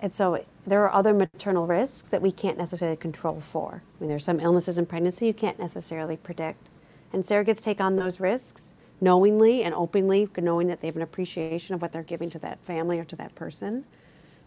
And 0.00 0.14
so 0.14 0.44
there 0.66 0.82
are 0.82 0.92
other 0.92 1.12
maternal 1.12 1.66
risks 1.66 2.08
that 2.08 2.22
we 2.22 2.30
can't 2.30 2.56
necessarily 2.56 2.96
control 2.96 3.40
for. 3.40 3.82
I 3.82 4.00
mean, 4.00 4.08
there's 4.08 4.24
some 4.24 4.40
illnesses 4.40 4.78
in 4.78 4.86
pregnancy 4.86 5.26
you 5.26 5.34
can't 5.34 5.58
necessarily 5.58 6.16
predict. 6.16 6.68
And 7.12 7.24
surrogates 7.24 7.62
take 7.62 7.80
on 7.80 7.96
those 7.96 8.20
risks 8.20 8.74
knowingly 9.02 9.64
and 9.64 9.74
openly, 9.74 10.28
knowing 10.38 10.68
that 10.68 10.80
they 10.80 10.86
have 10.86 10.96
an 10.96 11.02
appreciation 11.02 11.74
of 11.74 11.82
what 11.82 11.92
they're 11.92 12.04
giving 12.04 12.30
to 12.30 12.38
that 12.38 12.58
family 12.60 13.00
or 13.00 13.04
to 13.04 13.16
that 13.16 13.34
person. 13.34 13.84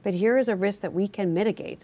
But 0.02 0.14
here 0.14 0.38
is 0.38 0.48
a 0.48 0.56
risk 0.56 0.80
that 0.82 0.94
we 0.94 1.10
can 1.10 1.34
mitigate. 1.34 1.84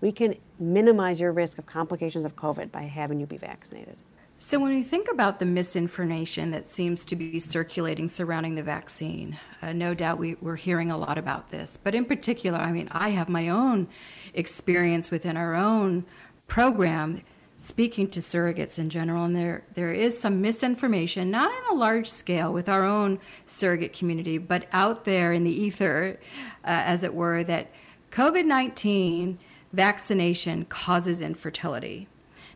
We 0.00 0.12
can 0.12 0.36
minimize 0.60 1.18
your 1.18 1.32
risk 1.32 1.58
of 1.58 1.66
complications 1.66 2.24
of 2.24 2.36
COVID 2.36 2.70
by 2.70 2.82
having 2.82 3.18
you 3.18 3.26
be 3.26 3.36
vaccinated. 3.36 3.96
So, 4.40 4.60
when 4.60 4.70
we 4.70 4.84
think 4.84 5.10
about 5.10 5.40
the 5.40 5.46
misinformation 5.46 6.52
that 6.52 6.70
seems 6.70 7.04
to 7.06 7.16
be 7.16 7.40
circulating 7.40 8.06
surrounding 8.06 8.54
the 8.54 8.62
vaccine, 8.62 9.36
uh, 9.60 9.72
no 9.72 9.94
doubt 9.94 10.18
we, 10.18 10.36
we're 10.40 10.54
hearing 10.54 10.92
a 10.92 10.96
lot 10.96 11.18
about 11.18 11.50
this. 11.50 11.76
But 11.82 11.96
in 11.96 12.04
particular, 12.04 12.58
I 12.58 12.70
mean, 12.70 12.88
I 12.92 13.08
have 13.08 13.28
my 13.28 13.48
own 13.48 13.88
experience 14.34 15.10
within 15.10 15.36
our 15.36 15.56
own 15.56 16.04
program 16.46 17.22
speaking 17.58 18.08
to 18.08 18.20
surrogates 18.20 18.78
in 18.78 18.88
general, 18.88 19.24
and 19.24 19.34
there, 19.34 19.64
there 19.74 19.92
is 19.92 20.18
some 20.18 20.40
misinformation, 20.40 21.28
not 21.28 21.50
on 21.50 21.76
a 21.76 21.78
large 21.78 22.08
scale 22.08 22.52
with 22.52 22.68
our 22.68 22.84
own 22.84 23.18
surrogate 23.46 23.92
community, 23.92 24.38
but 24.38 24.66
out 24.72 25.04
there 25.04 25.32
in 25.32 25.42
the 25.42 25.50
ether, 25.50 26.18
uh, 26.64 26.86
as 26.86 27.02
it 27.02 27.12
were, 27.12 27.42
that 27.42 27.70
COVID 28.12 28.44
19 28.46 29.38
vaccination 29.72 30.64
causes 30.66 31.20
infertility. 31.20 32.06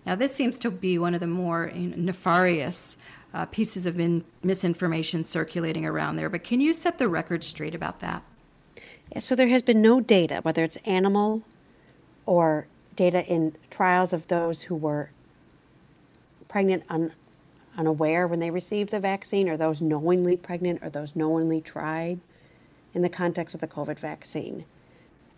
Now, 0.07 0.15
this 0.15 0.35
seems 0.35 0.59
to 0.61 0.71
be 0.71 0.99
one 0.99 1.15
of 1.15 1.21
the 1.21 1.27
more 1.27 1.71
nefarious 1.75 2.97
uh, 3.35 3.47
pieces 3.47 3.87
of 3.87 3.99
in- 3.99 4.25
misinformation 4.43 5.25
circulating 5.25 5.85
around 5.85 6.15
there, 6.15 6.31
but 6.31 6.45
can 6.45 6.61
you 6.61 6.73
set 6.73 6.99
the 6.99 7.09
record 7.09 7.43
straight 7.43 7.75
about 7.75 7.99
that? 8.01 8.23
So, 9.19 9.35
there 9.35 9.49
has 9.49 9.63
been 9.63 9.83
no 9.83 10.01
data, 10.01 10.39
whether 10.43 10.63
it's 10.63 10.77
animal 10.77 11.43
or 12.25 12.69
data 12.97 13.25
in 13.27 13.55
trials 13.71 14.13
of 14.13 14.29
those 14.29 14.63
who 14.63 14.75
were 14.75 15.11
pregnant 16.49 16.85
un, 16.89 17.13
unaware 17.77 18.27
when 18.27 18.39
they 18.39 18.51
received 18.51 18.91
the 18.91 19.01
vaccine, 19.01 19.49
or 19.49 19.57
those 19.57 19.81
knowingly 19.81 20.37
pregnant, 20.37 20.83
or 20.83 20.91
those 20.91 21.17
knowingly 21.17 21.61
tried 21.61 22.21
in 22.95 23.03
the 23.03 23.09
context 23.09 23.55
of 23.55 23.61
the 23.61 23.67
COVID 23.67 23.99
vaccine. 23.99 24.65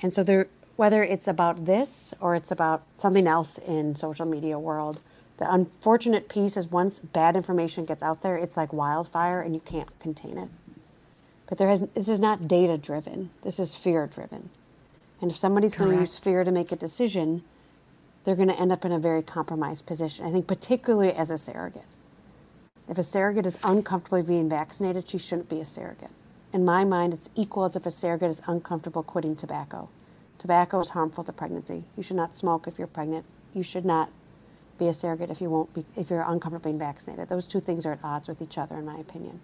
And 0.03 0.13
so 0.13 0.23
there, 0.23 0.49
whether 0.77 1.05
it's 1.05 1.29
about 1.29 1.67
this 1.67 2.13
or 2.21 2.35
it's 2.35 2.51
about 2.51 2.83
something 2.97 3.27
else 3.27 3.59
in 3.59 3.95
social 3.95 4.27
media 4.27 4.59
world, 4.59 5.01
the 5.37 5.53
unfortunate 5.53 6.29
piece 6.29 6.57
is 6.57 6.69
once 6.69 6.99
bad 6.99 7.37
information 7.37 7.85
gets 7.85 8.03
out 8.03 8.23
there, 8.23 8.37
it's 8.37 8.57
like 8.57 8.73
wildfire 8.73 9.41
and 9.41 9.55
you 9.55 9.61
can't 9.61 9.99
contain 10.01 10.39
it. 10.39 10.49
But 11.47 11.59
there 11.59 11.69
has, 11.69 11.83
this 11.95 12.09
is 12.09 12.21
not 12.21 12.49
data 12.49 12.79
driven. 12.79 13.31
This 13.43 13.59
is 13.59 13.75
fear 13.75 14.07
driven. 14.07 14.51
And 15.25 15.31
if 15.31 15.39
somebody's 15.39 15.75
going 15.75 15.91
to 15.91 16.01
use 16.01 16.19
fear 16.19 16.45
to 16.45 16.51
make 16.51 16.71
a 16.71 16.77
decision, 16.77 17.45
they're 18.25 18.37
going 18.37 18.49
to 18.49 18.61
end 18.61 18.71
up 18.71 18.85
in 18.85 18.93
a 18.93 18.99
very 18.99 19.23
compromised 19.23 19.87
position. 19.87 20.27
I 20.27 20.31
think, 20.31 20.47
particularly 20.47 21.15
as 21.15 21.31
a 21.31 21.39
surrogate. 21.39 21.87
If 22.91 22.99
a 22.99 23.03
surrogate 23.03 23.47
is 23.47 23.57
uncomfortable 23.65 24.23
being 24.23 24.51
vaccinated, 24.51 25.09
she 25.09 25.17
shouldn't 25.17 25.49
be 25.49 25.63
a 25.63 25.65
surrogate. 25.65 26.11
In 26.53 26.63
my 26.63 26.85
mind, 26.85 27.15
it's 27.15 27.31
equal 27.35 27.65
as 27.65 27.75
if 27.75 27.87
a 27.87 27.91
surrogate 27.91 28.29
is 28.29 28.43
uncomfortable 28.47 29.03
quitting 29.03 29.35
tobacco. 29.35 29.89
Tobacco 30.39 30.79
is 30.81 30.91
harmful 30.91 31.25
to 31.25 31.33
pregnancy. 31.33 31.85
You 31.97 32.03
should 32.03 32.17
not 32.17 32.37
smoke 32.37 32.69
if 32.69 32.77
you're 32.77 32.87
pregnant. 32.87 33.25
You 33.55 33.63
should 33.63 33.87
not 33.87 34.11
be 34.79 34.89
a 34.89 34.93
surrogate 34.93 35.31
if 35.31 35.41
you 35.41 35.49
won't 35.49 35.73
be 35.73 35.87
if 35.97 36.11
you're 36.11 36.21
uncomfortable 36.21 36.71
being 36.71 36.79
vaccinated. 36.79 37.31
Those 37.31 37.47
two 37.47 37.61
things 37.61 37.87
are 37.87 37.93
at 37.93 38.05
odds 38.05 38.29
with 38.29 38.43
each 38.43 38.59
other, 38.59 38.77
in 38.77 38.85
my 38.85 38.99
opinion. 38.99 39.41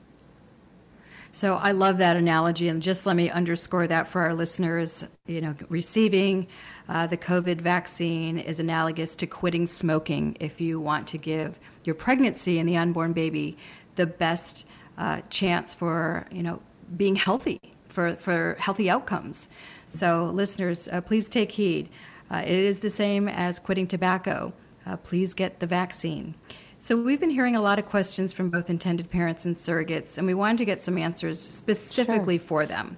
So 1.33 1.57
I 1.57 1.71
love 1.71 1.99
that 1.99 2.17
analogy, 2.17 2.69
and 2.69 2.83
just 2.83 3.07
let 3.07 3.15
me 3.15 3.31
underscore 3.31 3.87
that 3.87 4.09
for 4.09 4.23
our 4.23 4.35
listeners. 4.35 5.05
You 5.27 5.41
know, 5.41 5.55
receiving 5.69 6.49
uh, 6.89 7.07
the 7.07 7.17
COVID 7.17 7.61
vaccine 7.61 8.37
is 8.37 8.59
analogous 8.59 9.15
to 9.17 9.27
quitting 9.29 9.69
smoking 9.69 10.37
if 10.41 10.61
you 10.61 10.81
want 10.81 11.07
to 11.09 11.19
give 11.19 11.61
your 11.85 11.95
pregnancy 11.95 12.59
and 12.59 12.69
the 12.69 12.77
unborn 12.77 13.13
baby 13.13 13.57
the 13.95 14.07
best 14.07 14.67
uh, 14.99 15.21
chance 15.31 15.73
for 15.73 16.27
you 16.33 16.43
know 16.43 16.61
being 16.97 17.15
healthy 17.15 17.61
for 17.89 18.17
for 18.17 18.57
healthy 18.59 18.91
outcomes. 18.91 19.49
So 19.89 20.31
listeners, 20.35 20.89
uh, 20.89 21.01
please 21.01 21.29
take 21.29 21.53
heed. 21.53 21.89
Uh, 22.29 22.43
it 22.45 22.51
is 22.51 22.81
the 22.81 22.91
same 22.91 23.29
as 23.29 23.59
quitting 23.59 23.87
tobacco. 23.87 24.53
Uh, 24.85 24.97
please 24.97 25.35
get 25.35 25.61
the 25.61 25.67
vaccine. 25.67 26.35
So, 26.83 26.97
we've 26.97 27.21
been 27.21 27.29
hearing 27.29 27.57
a 27.57 27.61
lot 27.61 27.79
of 27.79 27.85
questions 27.85 28.33
from 28.33 28.49
both 28.49 28.71
intended 28.71 29.11
parents 29.11 29.45
and 29.45 29.55
surrogates, 29.55 30.17
and 30.17 30.27
we 30.27 30.33
wanted 30.33 30.57
to 30.59 30.65
get 30.65 30.83
some 30.83 30.97
answers 30.97 31.39
specifically 31.39 32.39
sure. 32.39 32.47
for 32.47 32.67
them. 32.67 32.97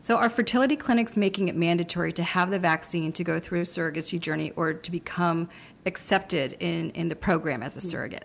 So, 0.00 0.16
are 0.16 0.30
fertility 0.30 0.74
clinics 0.74 1.18
making 1.18 1.48
it 1.48 1.54
mandatory 1.54 2.14
to 2.14 2.22
have 2.22 2.48
the 2.50 2.58
vaccine 2.58 3.12
to 3.12 3.22
go 3.22 3.38
through 3.38 3.60
a 3.60 3.64
surrogacy 3.64 4.18
journey 4.18 4.52
or 4.56 4.72
to 4.72 4.90
become 4.90 5.50
accepted 5.84 6.56
in, 6.60 6.92
in 6.92 7.10
the 7.10 7.14
program 7.14 7.62
as 7.62 7.76
a 7.76 7.80
hmm. 7.80 7.88
surrogate? 7.88 8.24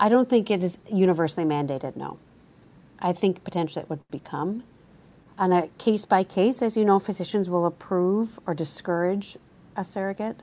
I 0.00 0.08
don't 0.08 0.28
think 0.28 0.50
it 0.50 0.64
is 0.64 0.78
universally 0.92 1.46
mandated, 1.46 1.94
no. 1.94 2.18
I 2.98 3.12
think 3.12 3.44
potentially 3.44 3.84
it 3.84 3.88
would 3.88 4.00
become. 4.10 4.64
On 5.38 5.52
a 5.52 5.68
case 5.78 6.04
by 6.04 6.24
case, 6.24 6.62
as 6.62 6.76
you 6.76 6.84
know, 6.84 6.98
physicians 6.98 7.48
will 7.48 7.64
approve 7.64 8.40
or 8.44 8.54
discourage 8.54 9.36
a 9.76 9.84
surrogate. 9.84 10.42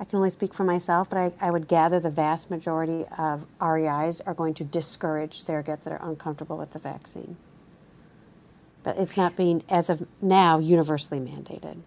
I 0.00 0.04
can 0.04 0.16
only 0.16 0.30
speak 0.30 0.52
for 0.54 0.64
myself, 0.64 1.10
but 1.10 1.18
I, 1.18 1.32
I 1.40 1.50
would 1.50 1.68
gather 1.68 2.00
the 2.00 2.10
vast 2.10 2.50
majority 2.50 3.04
of 3.16 3.46
REIs 3.60 4.20
are 4.22 4.34
going 4.34 4.54
to 4.54 4.64
discourage 4.64 5.42
surrogates 5.42 5.84
that 5.84 5.92
are 5.92 6.08
uncomfortable 6.08 6.56
with 6.56 6.72
the 6.72 6.78
vaccine. 6.78 7.36
But 8.82 8.98
it's 8.98 9.16
not 9.16 9.36
being, 9.36 9.62
as 9.68 9.88
of 9.90 10.06
now, 10.20 10.58
universally 10.58 11.20
mandated. 11.20 11.78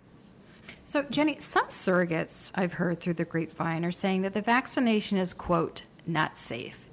So, 0.86 1.04
Jenny, 1.04 1.38
some 1.40 1.66
surrogates 1.66 2.52
I've 2.56 2.74
heard 2.74 3.00
through 3.00 3.16
the 3.16 3.26
grapevine 3.26 3.84
are 3.84 3.92
saying 3.92 4.22
that 4.22 4.34
the 4.34 4.42
vaccination 4.42 5.18
is, 5.18 5.34
quote, 5.34 5.82
not 6.06 6.38
safe. 6.38 6.88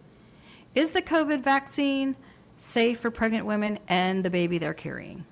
Is 0.75 0.93
the 0.93 1.03
COVID 1.03 1.43
vaccine 1.43 2.17
safe 2.57 2.99
for 2.99 3.11
pregnant 3.11 3.45
women 3.45 3.79
and 3.87 4.25
the 4.25 4.31
baby 4.31 4.59
they're 4.59 4.73
carrying? 4.73 5.27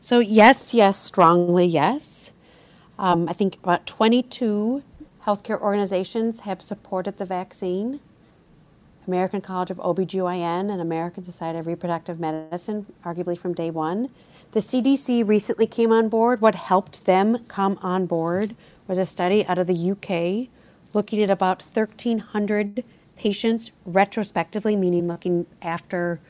So, 0.00 0.18
yes, 0.18 0.74
yes, 0.74 0.98
strongly 0.98 1.66
yes. 1.66 2.32
Um, 3.00 3.30
I 3.30 3.32
think 3.32 3.56
about 3.62 3.86
22 3.86 4.82
healthcare 5.24 5.58
organizations 5.58 6.40
have 6.40 6.60
supported 6.60 7.16
the 7.16 7.24
vaccine. 7.24 8.00
American 9.06 9.40
College 9.40 9.70
of 9.70 9.78
OBGYN 9.78 10.70
and 10.70 10.82
American 10.82 11.24
Society 11.24 11.58
of 11.58 11.66
Reproductive 11.66 12.20
Medicine, 12.20 12.84
arguably 13.02 13.38
from 13.38 13.54
day 13.54 13.70
one. 13.70 14.10
The 14.52 14.60
CDC 14.60 15.26
recently 15.26 15.66
came 15.66 15.90
on 15.92 16.10
board. 16.10 16.42
What 16.42 16.54
helped 16.54 17.06
them 17.06 17.38
come 17.48 17.78
on 17.80 18.04
board 18.04 18.54
was 18.86 18.98
a 18.98 19.06
study 19.06 19.46
out 19.46 19.58
of 19.58 19.66
the 19.66 19.92
UK 19.92 20.50
looking 20.92 21.22
at 21.22 21.30
about 21.30 21.62
1,300 21.62 22.84
patients 23.16 23.70
retrospectively, 23.86 24.76
meaning 24.76 25.08
looking 25.08 25.46
after 25.62 26.20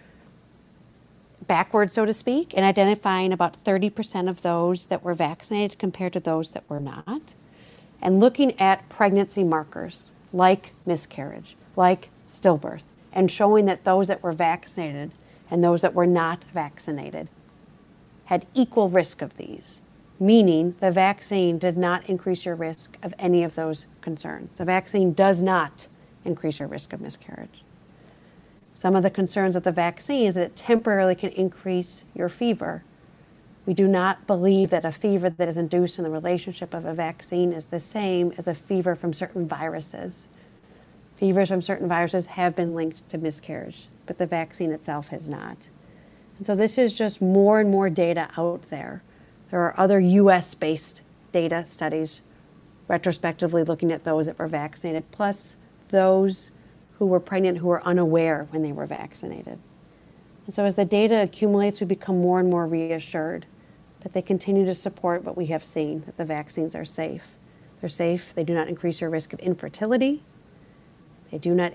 backwards, 1.50 1.92
so 1.92 2.06
to 2.06 2.12
speak, 2.12 2.54
in 2.54 2.62
identifying 2.62 3.32
about 3.32 3.64
30% 3.64 4.28
of 4.28 4.42
those 4.42 4.86
that 4.86 5.02
were 5.02 5.14
vaccinated 5.14 5.80
compared 5.80 6.12
to 6.12 6.20
those 6.20 6.52
that 6.52 6.62
were 6.70 6.78
not, 6.78 7.34
and 8.00 8.20
looking 8.20 8.56
at 8.60 8.88
pregnancy 8.88 9.42
markers 9.42 10.14
like 10.32 10.70
miscarriage, 10.86 11.56
like 11.74 12.08
stillbirth, 12.32 12.84
and 13.12 13.32
showing 13.32 13.66
that 13.66 13.82
those 13.82 14.06
that 14.06 14.22
were 14.22 14.30
vaccinated 14.30 15.10
and 15.50 15.64
those 15.64 15.80
that 15.80 15.92
were 15.92 16.06
not 16.06 16.44
vaccinated 16.54 17.26
had 18.26 18.46
equal 18.54 18.88
risk 18.88 19.20
of 19.20 19.36
these, 19.36 19.80
meaning 20.20 20.76
the 20.78 20.92
vaccine 20.92 21.58
did 21.58 21.76
not 21.76 22.08
increase 22.08 22.44
your 22.44 22.54
risk 22.54 22.96
of 23.02 23.12
any 23.18 23.42
of 23.42 23.56
those 23.56 23.86
concerns. 24.02 24.54
The 24.54 24.64
vaccine 24.64 25.14
does 25.14 25.42
not 25.42 25.88
increase 26.24 26.60
your 26.60 26.68
risk 26.68 26.92
of 26.92 27.00
miscarriage. 27.00 27.64
Some 28.80 28.96
of 28.96 29.02
the 29.02 29.10
concerns 29.10 29.56
of 29.56 29.64
the 29.64 29.72
vaccine 29.72 30.24
is 30.24 30.36
that 30.36 30.42
it 30.42 30.56
temporarily 30.56 31.14
can 31.14 31.32
increase 31.32 32.06
your 32.14 32.30
fever. 32.30 32.82
We 33.66 33.74
do 33.74 33.86
not 33.86 34.26
believe 34.26 34.70
that 34.70 34.86
a 34.86 34.90
fever 34.90 35.28
that 35.28 35.48
is 35.48 35.58
induced 35.58 35.98
in 35.98 36.04
the 36.04 36.10
relationship 36.10 36.72
of 36.72 36.86
a 36.86 36.94
vaccine 36.94 37.52
is 37.52 37.66
the 37.66 37.78
same 37.78 38.32
as 38.38 38.46
a 38.46 38.54
fever 38.54 38.94
from 38.94 39.12
certain 39.12 39.46
viruses. 39.46 40.28
Fevers 41.18 41.50
from 41.50 41.60
certain 41.60 41.88
viruses 41.88 42.24
have 42.24 42.56
been 42.56 42.74
linked 42.74 43.06
to 43.10 43.18
miscarriage, 43.18 43.88
but 44.06 44.16
the 44.16 44.24
vaccine 44.24 44.72
itself 44.72 45.08
has 45.08 45.28
not. 45.28 45.68
And 46.38 46.46
so 46.46 46.54
this 46.54 46.78
is 46.78 46.94
just 46.94 47.20
more 47.20 47.60
and 47.60 47.70
more 47.70 47.90
data 47.90 48.30
out 48.38 48.62
there. 48.70 49.02
There 49.50 49.60
are 49.60 49.78
other 49.78 50.00
US 50.00 50.54
based 50.54 51.02
data 51.32 51.66
studies 51.66 52.22
retrospectively 52.88 53.62
looking 53.62 53.92
at 53.92 54.04
those 54.04 54.24
that 54.24 54.38
were 54.38 54.48
vaccinated, 54.48 55.10
plus 55.10 55.58
those 55.88 56.50
who 57.00 57.06
were 57.06 57.18
pregnant 57.18 57.56
who 57.56 57.66
were 57.66 57.82
unaware 57.82 58.46
when 58.50 58.60
they 58.60 58.72
were 58.72 58.84
vaccinated. 58.84 59.58
And 60.44 60.54
so 60.54 60.66
as 60.66 60.74
the 60.74 60.84
data 60.84 61.22
accumulates, 61.22 61.80
we 61.80 61.86
become 61.86 62.20
more 62.20 62.38
and 62.38 62.50
more 62.50 62.66
reassured 62.66 63.46
that 64.00 64.12
they 64.12 64.20
continue 64.20 64.66
to 64.66 64.74
support 64.74 65.24
what 65.24 65.34
we 65.34 65.46
have 65.46 65.64
seen, 65.64 66.02
that 66.04 66.18
the 66.18 66.26
vaccines 66.26 66.74
are 66.74 66.84
safe. 66.84 67.36
They're 67.80 67.88
safe, 67.88 68.34
they 68.34 68.44
do 68.44 68.52
not 68.52 68.68
increase 68.68 69.00
your 69.00 69.08
risk 69.08 69.32
of 69.32 69.38
infertility, 69.38 70.22
they 71.30 71.38
do 71.38 71.54
not 71.54 71.72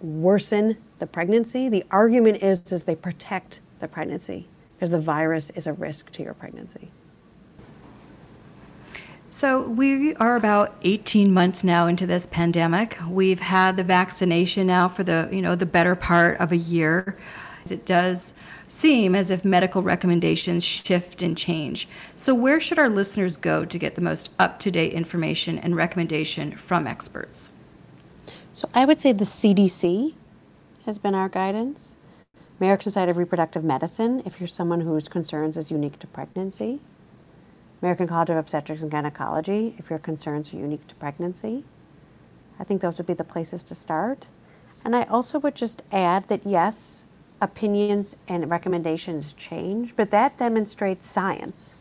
worsen 0.00 0.76
the 0.98 1.06
pregnancy. 1.06 1.68
The 1.68 1.84
argument 1.92 2.42
is, 2.42 2.72
is 2.72 2.82
they 2.82 2.96
protect 2.96 3.60
the 3.78 3.86
pregnancy 3.86 4.48
because 4.74 4.90
the 4.90 4.98
virus 4.98 5.50
is 5.50 5.68
a 5.68 5.72
risk 5.72 6.10
to 6.12 6.24
your 6.24 6.34
pregnancy. 6.34 6.90
So 9.34 9.62
we 9.62 10.14
are 10.14 10.36
about 10.36 10.76
18 10.82 11.34
months 11.34 11.64
now 11.64 11.88
into 11.88 12.06
this 12.06 12.24
pandemic. 12.24 12.96
We've 13.08 13.40
had 13.40 13.76
the 13.76 13.82
vaccination 13.82 14.68
now 14.68 14.86
for 14.86 15.02
the, 15.02 15.28
you 15.32 15.42
know, 15.42 15.56
the 15.56 15.66
better 15.66 15.96
part 15.96 16.38
of 16.38 16.52
a 16.52 16.56
year. 16.56 17.18
It 17.68 17.84
does 17.84 18.32
seem 18.68 19.16
as 19.16 19.32
if 19.32 19.44
medical 19.44 19.82
recommendations 19.82 20.62
shift 20.62 21.20
and 21.20 21.36
change. 21.36 21.88
So 22.14 22.32
where 22.32 22.60
should 22.60 22.78
our 22.78 22.88
listeners 22.88 23.36
go 23.36 23.64
to 23.64 23.76
get 23.76 23.96
the 23.96 24.02
most 24.02 24.30
up-to-date 24.38 24.92
information 24.92 25.58
and 25.58 25.74
recommendation 25.74 26.52
from 26.52 26.86
experts? 26.86 27.50
So 28.52 28.68
I 28.72 28.84
would 28.84 29.00
say 29.00 29.10
the 29.10 29.24
CDC 29.24 30.14
has 30.86 30.98
been 30.98 31.16
our 31.16 31.28
guidance. 31.28 31.96
American 32.60 32.84
Society 32.84 33.10
of 33.10 33.16
Reproductive 33.16 33.64
Medicine, 33.64 34.22
if 34.24 34.38
you're 34.38 34.46
someone 34.46 34.82
whose 34.82 35.08
concerns 35.08 35.56
is 35.56 35.72
unique 35.72 35.98
to 35.98 36.06
pregnancy. 36.06 36.78
American 37.82 38.06
College 38.06 38.30
of 38.30 38.36
Obstetrics 38.36 38.82
and 38.82 38.90
Gynecology, 38.90 39.74
if 39.78 39.90
your 39.90 39.98
concerns 39.98 40.52
are 40.52 40.56
unique 40.56 40.86
to 40.88 40.94
pregnancy. 40.94 41.64
I 42.58 42.64
think 42.64 42.80
those 42.80 42.98
would 42.98 43.06
be 43.06 43.14
the 43.14 43.24
places 43.24 43.62
to 43.64 43.74
start. 43.74 44.28
And 44.84 44.94
I 44.94 45.04
also 45.04 45.38
would 45.40 45.54
just 45.54 45.82
add 45.92 46.28
that 46.28 46.46
yes, 46.46 47.06
opinions 47.40 48.16
and 48.28 48.50
recommendations 48.50 49.32
change, 49.32 49.96
but 49.96 50.10
that 50.10 50.38
demonstrates 50.38 51.06
science. 51.06 51.80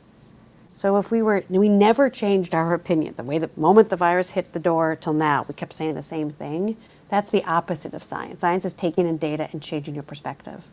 So 0.74 0.98
if 0.98 1.12
we 1.12 1.22
were, 1.22 1.44
we 1.50 1.70
never 1.70 2.10
changed 2.10 2.56
our 2.56 2.74
opinion. 2.74 3.14
The 3.16 3.24
way 3.24 3.38
the 3.38 3.50
moment 3.56 3.90
the 3.90 3.96
virus 3.96 4.32
hit 4.32 4.54
the 4.54 4.60
door 4.60 4.96
till 4.96 5.14
now, 5.14 5.46
we 5.48 5.54
kept 5.54 5.74
saying 5.74 5.94
the 5.94 6.02
same 6.02 6.32
thing. 6.32 6.78
That's 7.10 7.30
the 7.30 7.44
opposite 7.44 7.94
of 7.94 8.04
science. 8.04 8.42
Science 8.42 8.66
is 8.66 8.74
taking 8.74 9.08
in 9.08 9.18
data 9.18 9.50
and 9.52 9.62
changing 9.62 9.94
your 9.94 10.04
perspective. 10.04 10.66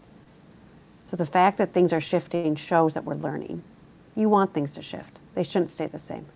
So 1.05 1.17
the 1.17 1.27
fact 1.27 1.59
that 1.59 1.73
things 1.73 1.93
are 1.93 2.01
shifting 2.01 2.55
shows 2.55 2.95
that 2.95 3.05
we're 3.05 3.15
learning. 3.15 3.63
You 4.15 4.29
want 4.29 4.53
things 4.53 4.73
to 4.73 4.83
shift. 4.83 5.19
They 5.35 5.43
shouldn't 5.43 5.71
stay 5.71 5.87
the 5.87 5.99
same. 5.99 6.27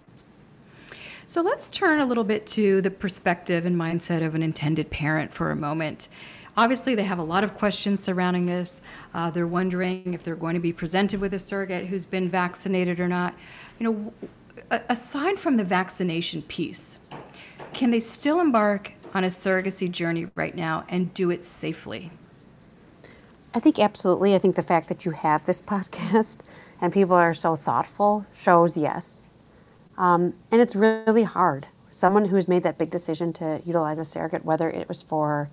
So 1.26 1.40
let's 1.40 1.70
turn 1.70 2.00
a 2.00 2.06
little 2.06 2.24
bit 2.24 2.46
to 2.48 2.82
the 2.82 2.90
perspective 2.90 3.64
and 3.64 3.76
mindset 3.76 4.24
of 4.24 4.34
an 4.34 4.42
intended 4.42 4.90
parent 4.90 5.32
for 5.32 5.50
a 5.50 5.56
moment. 5.56 6.08
Obviously, 6.56 6.94
they 6.94 7.02
have 7.02 7.18
a 7.18 7.24
lot 7.24 7.42
of 7.42 7.54
questions 7.54 8.02
surrounding 8.02 8.46
this. 8.46 8.82
Uh, 9.12 9.30
they're 9.30 9.46
wondering 9.46 10.14
if 10.14 10.22
they're 10.22 10.36
going 10.36 10.54
to 10.54 10.60
be 10.60 10.72
presented 10.72 11.20
with 11.20 11.34
a 11.34 11.38
surrogate 11.38 11.86
who's 11.86 12.06
been 12.06 12.28
vaccinated 12.28 13.00
or 13.00 13.08
not. 13.08 13.34
You 13.78 13.92
know, 13.92 14.12
aside 14.88 15.38
from 15.38 15.56
the 15.56 15.64
vaccination 15.64 16.42
piece, 16.42 16.98
can 17.72 17.90
they 17.90 18.00
still 18.00 18.40
embark 18.40 18.92
on 19.14 19.24
a 19.24 19.28
surrogacy 19.28 19.90
journey 19.90 20.28
right 20.34 20.54
now 20.54 20.84
and 20.88 21.12
do 21.14 21.30
it 21.30 21.44
safely? 21.44 22.10
I 23.54 23.60
think 23.60 23.78
absolutely. 23.78 24.34
I 24.34 24.38
think 24.38 24.56
the 24.56 24.62
fact 24.62 24.88
that 24.88 25.04
you 25.04 25.12
have 25.12 25.46
this 25.46 25.62
podcast 25.72 26.38
and 26.84 26.92
people 26.92 27.16
are 27.16 27.32
so 27.32 27.56
thoughtful 27.56 28.26
shows 28.34 28.76
yes. 28.76 29.26
Um, 29.96 30.34
and 30.50 30.60
it's 30.60 30.76
really 30.76 31.22
hard. 31.22 31.68
Someone 31.88 32.26
who's 32.26 32.46
made 32.46 32.62
that 32.64 32.76
big 32.76 32.90
decision 32.90 33.32
to 33.34 33.62
utilize 33.64 33.98
a 33.98 34.04
surrogate, 34.04 34.44
whether 34.44 34.68
it 34.68 34.86
was 34.86 35.00
for 35.00 35.48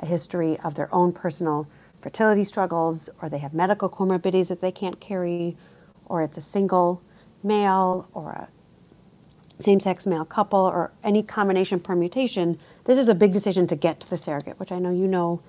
a 0.00 0.06
history 0.06 0.58
of 0.58 0.74
their 0.74 0.92
own 0.92 1.12
personal 1.12 1.68
fertility 2.00 2.42
struggles, 2.42 3.08
or 3.20 3.28
they 3.28 3.38
have 3.38 3.54
medical 3.54 3.88
comorbidities 3.88 4.48
that 4.48 4.60
they 4.60 4.72
can't 4.72 4.98
carry, 4.98 5.56
or 6.06 6.20
it's 6.20 6.36
a 6.36 6.40
single 6.40 7.00
male 7.44 8.08
or 8.12 8.32
a 8.32 8.48
same 9.62 9.78
sex 9.78 10.04
male 10.04 10.24
couple, 10.24 10.58
or 10.58 10.90
any 11.04 11.22
combination 11.22 11.78
permutation, 11.78 12.58
this 12.86 12.98
is 12.98 13.06
a 13.06 13.14
big 13.14 13.32
decision 13.32 13.68
to 13.68 13.76
get 13.76 14.00
to 14.00 14.10
the 14.10 14.16
surrogate, 14.16 14.58
which 14.58 14.72
I 14.72 14.80
know 14.80 14.90
you 14.90 15.06
know 15.06 15.42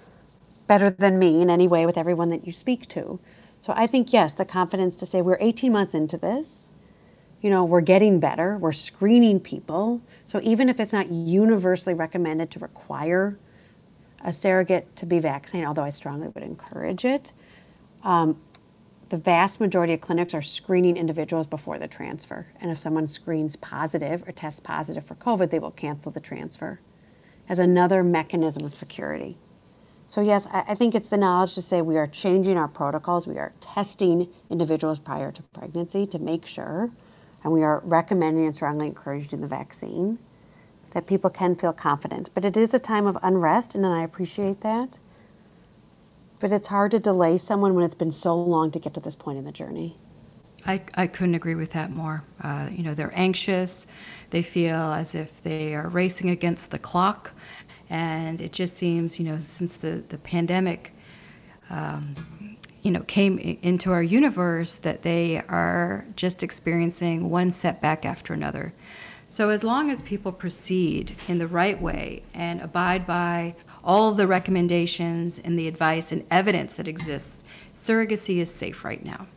better 0.67 0.91
than 0.91 1.17
me 1.17 1.41
in 1.41 1.49
any 1.49 1.67
way 1.67 1.87
with 1.87 1.97
everyone 1.97 2.29
that 2.29 2.45
you 2.45 2.51
speak 2.53 2.87
to. 2.89 3.19
So 3.63 3.71
I 3.77 3.87
think, 3.87 4.11
yes, 4.11 4.33
the 4.33 4.43
confidence 4.43 4.97
to 4.97 5.05
say 5.05 5.21
we're 5.21 5.37
18 5.39 5.71
months 5.71 5.93
into 5.93 6.17
this, 6.17 6.71
you 7.39 7.49
know, 7.49 7.63
we're 7.63 7.79
getting 7.79 8.19
better, 8.19 8.57
we're 8.57 8.73
screening 8.73 9.39
people. 9.39 10.01
So 10.25 10.41
even 10.43 10.67
if 10.67 10.81
it's 10.81 10.91
not 10.91 11.09
universally 11.09 11.93
recommended 11.93 12.51
to 12.51 12.59
require 12.59 13.39
a 14.21 14.33
surrogate 14.33 14.93
to 14.97 15.05
be 15.05 15.19
vaccinated, 15.19 15.65
although 15.65 15.85
I 15.85 15.91
strongly 15.91 16.27
would 16.27 16.43
encourage 16.43 17.05
it, 17.05 17.31
um, 18.03 18.37
the 19.07 19.15
vast 19.15 19.61
majority 19.61 19.93
of 19.93 20.01
clinics 20.01 20.33
are 20.33 20.41
screening 20.41 20.97
individuals 20.97 21.47
before 21.47 21.79
the 21.79 21.87
transfer. 21.87 22.47
And 22.59 22.69
if 22.69 22.79
someone 22.79 23.07
screens 23.07 23.55
positive 23.55 24.27
or 24.27 24.33
tests 24.33 24.59
positive 24.59 25.05
for 25.05 25.15
COVID, 25.15 25.51
they 25.51 25.59
will 25.59 25.71
cancel 25.71 26.11
the 26.11 26.19
transfer 26.19 26.81
as 27.47 27.59
another 27.59 28.03
mechanism 28.03 28.65
of 28.65 28.75
security. 28.75 29.37
So, 30.13 30.21
yes, 30.21 30.47
I, 30.53 30.75
think 30.75 30.93
it's 30.93 31.09
the 31.09 31.17
knowledge 31.17 31.55
to 31.55 31.61
say 31.63 31.81
we 31.81 31.97
are 31.97 32.05
changing 32.05 32.55
our 32.55 32.67
protocols. 32.67 33.25
We 33.25 33.39
are 33.39 33.51
testing 33.59 34.29
individuals 34.47 34.99
prior 34.99 35.31
to 35.31 35.41
pregnancy 35.41 36.05
to 36.05 36.19
make 36.19 36.45
sure, 36.45 36.91
and 37.43 37.51
we 37.51 37.63
are 37.63 37.81
recommending 37.83 38.45
and 38.45 38.53
strongly 38.53 38.85
encouraging 38.85 39.41
the 39.41 39.47
vaccine 39.47 40.19
that 40.91 41.07
people 41.07 41.31
can 41.31 41.55
feel 41.55 41.73
confident. 41.73 42.29
But 42.35 42.45
it 42.45 42.55
is 42.55 42.75
a 42.75 42.79
time 42.79 43.07
of 43.07 43.17
unrest, 43.23 43.73
and 43.73 43.87
I 43.87 44.03
appreciate 44.03 44.61
that. 44.61 44.99
But 46.39 46.51
it's 46.51 46.67
hard 46.67 46.91
to 46.91 46.99
delay 46.99 47.39
someone 47.39 47.73
when 47.73 47.83
it's 47.83 47.95
been 47.95 48.11
so 48.11 48.39
long 48.39 48.69
to 48.69 48.77
get 48.77 48.93
to 48.93 48.99
this 48.99 49.15
point 49.15 49.39
in 49.39 49.45
the 49.45 49.51
journey. 49.51 49.97
I, 50.65 50.81
I 50.93 51.07
couldn't 51.07 51.35
agree 51.35 51.55
with 51.55 51.71
that 51.71 51.89
more. 51.89 52.23
Uh, 52.39 52.69
you 52.71 52.83
know, 52.83 52.93
they're 52.93 53.11
anxious. 53.13 53.87
They 54.29 54.43
feel 54.43 54.75
as 54.75 55.15
if 55.15 55.41
they 55.43 55.75
are 55.75 55.89
racing 55.89 56.29
against 56.29 56.71
the 56.71 56.79
clock. 56.79 57.31
And 57.93 58.41
it 58.41 58.51
just 58.51 58.75
seems, 58.75 59.19
you 59.19 59.25
know, 59.25 59.39
since 59.39 59.75
the, 59.75 60.03
the 60.09 60.17
pandemic, 60.17 60.95
um, 61.69 62.57
you 62.81 62.89
know, 62.89 63.01
came 63.01 63.37
into 63.37 63.91
our 63.91 64.01
universe, 64.01 64.77
that 64.77 65.03
they 65.03 65.37
are 65.47 66.03
just 66.15 66.41
experiencing 66.41 67.29
one 67.29 67.51
setback 67.51 68.03
after 68.03 68.33
another. 68.33 68.73
So, 69.27 69.49
as 69.49 69.63
long 69.63 69.91
as 69.91 70.01
people 70.01 70.31
proceed 70.31 71.15
in 71.27 71.37
the 71.37 71.47
right 71.47 71.79
way 71.79 72.23
and 72.33 72.61
abide 72.61 73.05
by 73.05 73.55
all 73.83 74.11
the 74.13 74.25
recommendations 74.25 75.37
and 75.37 75.57
the 75.57 75.67
advice 75.67 76.11
and 76.11 76.25
evidence 76.31 76.77
that 76.77 76.87
exists, 76.87 77.43
surrogacy 77.75 78.37
is 78.37 78.51
safe 78.51 78.83
right 78.83 79.05
now. 79.05 79.27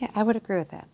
Yeah, 0.00 0.10
I 0.16 0.24
would 0.24 0.34
agree 0.34 0.58
with 0.58 0.70
that. 0.70 0.88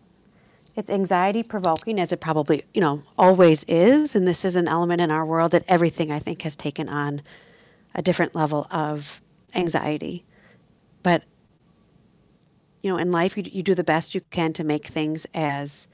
It's 0.77 0.91
anxiety 0.91 1.43
provoking, 1.43 2.01
as 2.01 2.11
it 2.11 2.21
probably, 2.21 2.65
you 2.75 2.81
know, 2.81 3.03
always 3.17 3.65
is. 3.65 4.17
And 4.17 4.27
this 4.27 4.45
is 4.45 4.57
an 4.57 4.67
element 4.67 5.01
in 5.01 5.11
our 5.11 5.25
world 5.25 5.53
that 5.53 5.65
everything, 5.69 6.11
I 6.11 6.19
think, 6.19 6.43
has 6.43 6.57
taken 6.57 6.89
on 6.89 7.23
a 7.95 8.03
different 8.03 8.35
level 8.35 8.67
of 8.71 9.21
anxiety. 9.55 10.25
But, 11.05 11.23
you 12.83 12.91
know, 12.91 12.99
in 12.99 13.13
life, 13.13 13.37
you, 13.37 13.45
you 13.47 13.63
do 13.63 13.75
the 13.75 13.85
best 13.85 14.15
you 14.15 14.21
can 14.31 14.53
to 14.55 14.65
make 14.65 14.87
things 14.87 15.27
as 15.33 15.87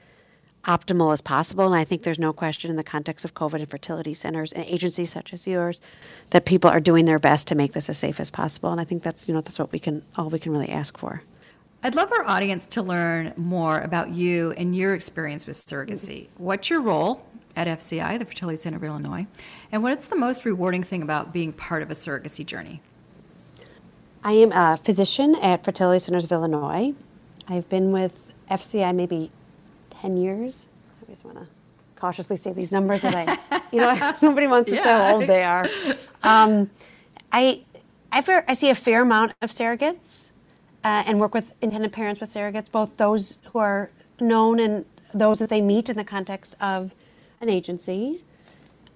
optimal 0.65 1.13
as 1.13 1.21
possible. 1.21 1.65
And 1.65 1.75
I 1.75 1.83
think 1.83 2.03
there's 2.03 2.19
no 2.19 2.33
question 2.33 2.69
in 2.69 2.77
the 2.77 2.83
context 2.83 3.25
of 3.25 3.33
COVID 3.33 3.55
and 3.55 3.69
fertility 3.69 4.13
centers 4.13 4.51
and 4.51 4.65
agencies 4.65 5.11
such 5.11 5.33
as 5.33 5.47
yours 5.47 5.81
that 6.31 6.45
people 6.45 6.69
are 6.69 6.79
doing 6.79 7.05
their 7.05 7.19
best 7.19 7.47
to 7.47 7.55
make 7.55 7.73
this 7.73 7.89
as 7.89 7.97
safe 7.97 8.19
as 8.19 8.29
possible. 8.29 8.71
And 8.71 8.81
I 8.81 8.83
think 8.83 9.03
that's, 9.03 9.27
you 9.27 9.33
know, 9.33 9.41
that's 9.41 9.59
what 9.59 9.71
we 9.71 9.79
can, 9.79 10.03
all 10.15 10.29
we 10.29 10.39
can 10.39 10.51
really 10.51 10.69
ask 10.69 10.97
for. 10.97 11.23
I'd 11.83 11.95
love 11.95 12.11
our 12.11 12.23
audience 12.25 12.67
to 12.67 12.83
learn 12.83 13.33
more 13.37 13.81
about 13.81 14.11
you 14.11 14.51
and 14.51 14.75
your 14.75 14.93
experience 14.93 15.47
with 15.47 15.65
surrogacy. 15.65 16.27
What's 16.37 16.69
your 16.69 16.79
role 16.79 17.25
at 17.55 17.67
FCI, 17.67 18.19
the 18.19 18.25
Fertility 18.25 18.57
Center 18.57 18.77
of 18.77 18.83
Illinois, 18.83 19.25
and 19.71 19.81
what's 19.81 20.07
the 20.07 20.15
most 20.15 20.45
rewarding 20.45 20.83
thing 20.83 21.01
about 21.01 21.33
being 21.33 21.51
part 21.51 21.81
of 21.81 21.89
a 21.89 21.95
surrogacy 21.95 22.45
journey? 22.45 22.83
I 24.23 24.33
am 24.33 24.51
a 24.51 24.77
physician 24.77 25.33
at 25.41 25.63
Fertility 25.63 25.97
Centers 25.97 26.23
of 26.23 26.31
Illinois. 26.31 26.93
I've 27.47 27.67
been 27.67 27.91
with 27.91 28.31
FCI 28.51 28.93
maybe 28.93 29.31
10 30.01 30.17
years. 30.17 30.67
I 31.01 31.09
just 31.09 31.25
want 31.25 31.39
to 31.39 31.47
cautiously 31.95 32.37
say 32.37 32.53
these 32.53 32.71
numbers 32.71 33.01
that 33.01 33.15
I, 33.15 33.61
you 33.71 33.79
know, 33.79 34.13
nobody 34.21 34.45
wants 34.45 34.69
to 34.69 34.75
yeah. 34.75 34.83
say 34.83 34.89
how 34.91 35.15
old 35.15 35.23
they 35.25 35.43
are. 35.43 35.65
Um, 36.21 36.69
I, 37.31 37.63
I, 38.11 38.43
I 38.47 38.53
see 38.53 38.69
a 38.69 38.75
fair 38.75 39.01
amount 39.01 39.33
of 39.41 39.49
surrogates 39.49 40.30
uh, 40.83 41.03
and 41.05 41.19
work 41.19 41.33
with 41.33 41.53
intended 41.61 41.91
parents 41.91 42.21
with 42.21 42.33
surrogates, 42.33 42.71
both 42.71 42.97
those 42.97 43.37
who 43.51 43.59
are 43.59 43.89
known 44.19 44.59
and 44.59 44.85
those 45.13 45.39
that 45.39 45.49
they 45.49 45.61
meet 45.61 45.89
in 45.89 45.97
the 45.97 46.03
context 46.03 46.55
of 46.61 46.93
an 47.39 47.49
agency. 47.49 48.23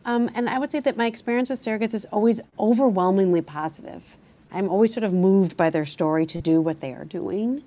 Um, 0.06 0.30
and 0.36 0.50
I 0.50 0.60
would 0.60 0.72
say 0.72 0.80
that 0.80 0.98
my 0.98 1.08
experience 1.08 1.50
with 1.50 1.60
surrogates 1.60 1.94
is 1.94 2.06
always 2.06 2.42
overwhelmingly 2.60 3.42
positive. 3.42 4.16
I'm 4.52 4.70
always 4.70 4.94
sort 4.94 5.04
of 5.04 5.14
moved 5.14 5.58
by 5.58 5.70
their 5.70 5.86
story 5.86 6.26
to 6.28 6.42
do 6.42 6.62
what 6.62 6.80
they 6.80 6.94
are 6.94 7.06
doing. 7.06 7.64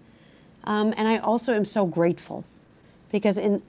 Um, 0.64 0.94
and 0.96 1.08
I 1.08 1.18
also 1.18 1.54
am 1.54 1.64
so 1.64 1.86
grateful 1.86 2.44
because 3.10 3.36
in 3.38 3.62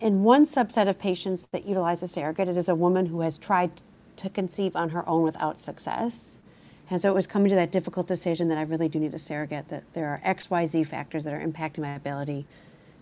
in 0.00 0.24
one 0.24 0.44
subset 0.44 0.88
of 0.88 0.98
patients 0.98 1.46
that 1.52 1.64
utilize 1.64 2.02
a 2.02 2.08
surrogate, 2.08 2.48
it 2.48 2.56
is 2.56 2.68
a 2.68 2.74
woman 2.74 3.06
who 3.06 3.20
has 3.20 3.38
tried 3.38 3.70
to 4.16 4.28
conceive 4.28 4.74
on 4.74 4.90
her 4.90 5.08
own 5.08 5.22
without 5.22 5.60
success. 5.60 6.38
And 6.92 7.00
so 7.00 7.08
it 7.08 7.14
was 7.14 7.26
coming 7.26 7.48
to 7.48 7.54
that 7.54 7.72
difficult 7.72 8.06
decision 8.06 8.48
that 8.48 8.58
I 8.58 8.62
really 8.62 8.86
do 8.86 9.00
need 9.00 9.14
a 9.14 9.18
surrogate, 9.18 9.68
that 9.68 9.84
there 9.94 10.08
are 10.08 10.20
X, 10.22 10.50
Y, 10.50 10.66
Z 10.66 10.84
factors 10.84 11.24
that 11.24 11.32
are 11.32 11.40
impacting 11.40 11.78
my 11.78 11.94
ability 11.94 12.44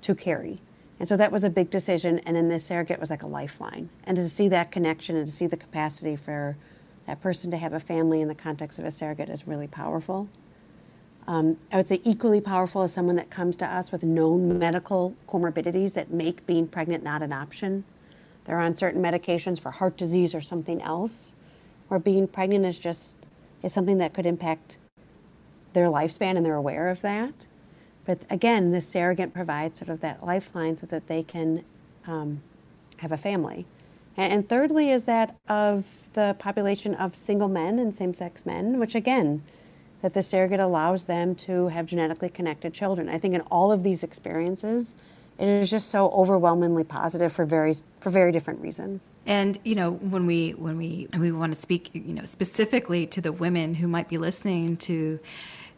to 0.03 0.14
carry. 0.14 0.61
And 1.00 1.09
so 1.09 1.16
that 1.16 1.33
was 1.33 1.42
a 1.42 1.50
big 1.50 1.70
decision. 1.70 2.20
And 2.20 2.37
then 2.37 2.48
this 2.48 2.64
surrogate 2.64 3.00
was 3.00 3.11
like 3.11 3.24
a 3.24 3.26
lifeline. 3.26 3.90
And 4.05 4.16
to 4.16 4.31
see 4.31 4.46
that 4.46 4.70
connection 4.70 5.16
and 5.16 5.26
to 5.26 5.33
see 5.33 5.48
the 5.48 5.57
capacity 5.57 6.14
for 6.14 6.57
that 7.09 7.20
person 7.20 7.50
to 7.50 7.57
have 7.57 7.72
a 7.72 7.81
family 7.81 8.20
in 8.20 8.29
the 8.29 8.35
context 8.37 8.79
of 8.79 8.85
a 8.85 8.92
surrogate 8.92 9.29
is 9.29 9.48
really 9.48 9.66
powerful. 9.66 10.29
Um, 11.26 11.57
I 11.72 11.76
would 11.76 11.88
say 11.88 12.00
equally 12.05 12.40
powerful 12.40 12.85
is 12.85 12.92
someone 12.92 13.16
that 13.16 13.29
comes 13.29 13.57
to 13.57 13.66
us 13.66 13.90
with 13.90 14.05
known 14.05 14.57
medical 14.57 15.16
comorbidities 15.26 15.94
that 15.94 16.12
make 16.12 16.46
being 16.46 16.68
pregnant 16.68 17.03
not 17.03 17.22
an 17.22 17.33
option. 17.33 17.83
They're 18.44 18.61
on 18.61 18.76
certain 18.76 19.03
medications 19.03 19.59
for 19.59 19.72
heart 19.72 19.96
disease 19.96 20.33
or 20.33 20.40
something 20.40 20.81
else, 20.81 21.35
where 21.88 21.98
being 21.98 22.29
pregnant 22.29 22.64
is 22.64 22.79
just 22.79 23.16
is 23.62 23.73
something 23.73 23.99
that 23.99 24.14
could 24.14 24.27
impact 24.27 24.79
their 25.73 25.87
lifespan 25.87 26.37
and 26.37 26.44
they're 26.44 26.55
aware 26.55 26.88
of 26.88 27.03
that. 27.03 27.46
But 28.05 28.20
again, 28.31 28.73
the 28.73 28.81
surrogate 28.81 29.33
provides 29.33 29.79
sort 29.79 29.88
of 29.90 30.01
that 30.01 30.25
lifeline 30.25 30.77
so 30.77 30.87
that 30.87 31.07
they 31.07 31.23
can 31.23 31.64
um, 32.07 32.42
have 32.99 33.12
a 33.12 33.16
family. 33.16 33.66
And, 34.16 34.33
and 34.33 34.49
thirdly, 34.49 34.90
is 34.90 35.05
that 35.05 35.37
of 35.49 36.09
the 36.14 36.35
population 36.38 36.94
of 36.94 37.14
single 37.14 37.49
men 37.49 37.79
and 37.79 37.94
same 37.94 38.14
sex 38.14 38.44
men, 38.44 38.79
which 38.79 38.94
again, 38.94 39.42
that 40.03 40.14
the 40.14 40.23
surrogate 40.23 40.61
allows 40.61 41.05
them 41.05 41.35
to 41.35 41.68
have 41.68 41.87
genetically 41.87 42.31
connected 42.31 42.73
children. 42.73 43.09
I 43.09 43.18
think 43.18 43.35
in 43.35 43.42
all 43.42 43.70
of 43.70 43.83
these 43.83 44.03
experiences, 44.03 44.94
it 45.40 45.48
is 45.48 45.70
just 45.70 45.88
so 45.88 46.11
overwhelmingly 46.11 46.85
positive 46.85 47.33
for 47.33 47.46
very 47.46 47.74
for 48.00 48.11
very 48.11 48.31
different 48.31 48.61
reasons. 48.61 49.14
And 49.24 49.59
you 49.64 49.74
know, 49.74 49.92
when 49.92 50.26
we 50.26 50.50
when 50.50 50.76
we 50.76 51.09
we 51.18 51.33
want 51.33 51.55
to 51.55 51.61
speak, 51.61 51.90
you 51.94 52.12
know, 52.12 52.26
specifically 52.26 53.07
to 53.07 53.22
the 53.22 53.33
women 53.33 53.74
who 53.74 53.88
might 53.88 54.09
be 54.09 54.18
listening 54.18 54.76
to 54.79 55.18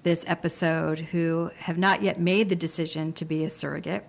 this 0.03 0.25
episode 0.27 0.99
who 0.99 1.53
have 1.59 1.79
not 1.79 2.03
yet 2.03 2.19
made 2.19 2.49
the 2.49 2.57
decision 2.57 3.13
to 3.13 3.25
be 3.25 3.45
a 3.45 3.51
surrogate, 3.51 4.05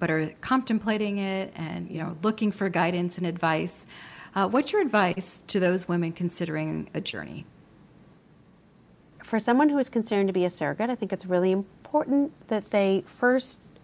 but 0.00 0.10
are 0.10 0.28
contemplating 0.40 1.18
it 1.18 1.52
and 1.54 1.88
you 1.88 2.02
know 2.02 2.16
looking 2.24 2.50
for 2.50 2.68
guidance 2.68 3.16
and 3.16 3.28
advice. 3.28 3.86
Uh, 4.34 4.48
what's 4.48 4.72
your 4.72 4.82
advice 4.82 5.44
to 5.46 5.60
those 5.60 5.86
women 5.86 6.12
considering 6.12 6.90
a 6.94 7.00
journey? 7.00 7.46
for 9.22 9.40
someone 9.40 9.68
who 9.68 9.78
is 9.78 9.88
considered 9.88 10.28
to 10.28 10.32
be 10.32 10.44
a 10.44 10.50
surrogate, 10.50 10.88
I 10.88 10.94
think 10.94 11.12
it's 11.12 11.26
really 11.26 11.50
important 11.50 12.30
that 12.46 12.70
they 12.70 13.02
first 13.08 13.75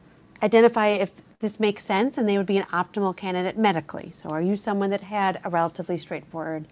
identify 0.42 0.88
if 0.88 1.12
this 1.40 1.58
makes 1.58 1.84
sense 1.84 2.18
and 2.18 2.28
they 2.28 2.36
would 2.36 2.46
be 2.46 2.58
an 2.58 2.66
optimal 2.72 3.16
candidate 3.16 3.56
medically. 3.56 4.12
So, 4.20 4.28
are 4.30 4.42
you 4.42 4.56
someone 4.56 4.90
that 4.90 5.02
had 5.02 5.40
a 5.44 5.50
relatively 5.50 5.98
straightforward 5.98 6.66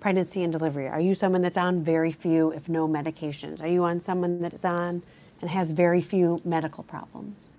pregnancy 0.00 0.42
and 0.42 0.52
delivery? 0.52 0.88
Are 0.88 1.00
you 1.00 1.14
someone 1.14 1.42
that's 1.42 1.56
on 1.56 1.82
very 1.82 2.12
few, 2.12 2.50
if 2.52 2.68
no, 2.68 2.86
medications? 2.86 3.62
Are 3.62 3.68
you 3.68 3.84
on 3.84 4.00
someone 4.00 4.40
that 4.42 4.54
is 4.54 4.64
on 4.64 5.02
and 5.40 5.50
has 5.50 5.72
very 5.72 6.00
few 6.00 6.40
medical 6.44 6.84
problems? 6.84 7.52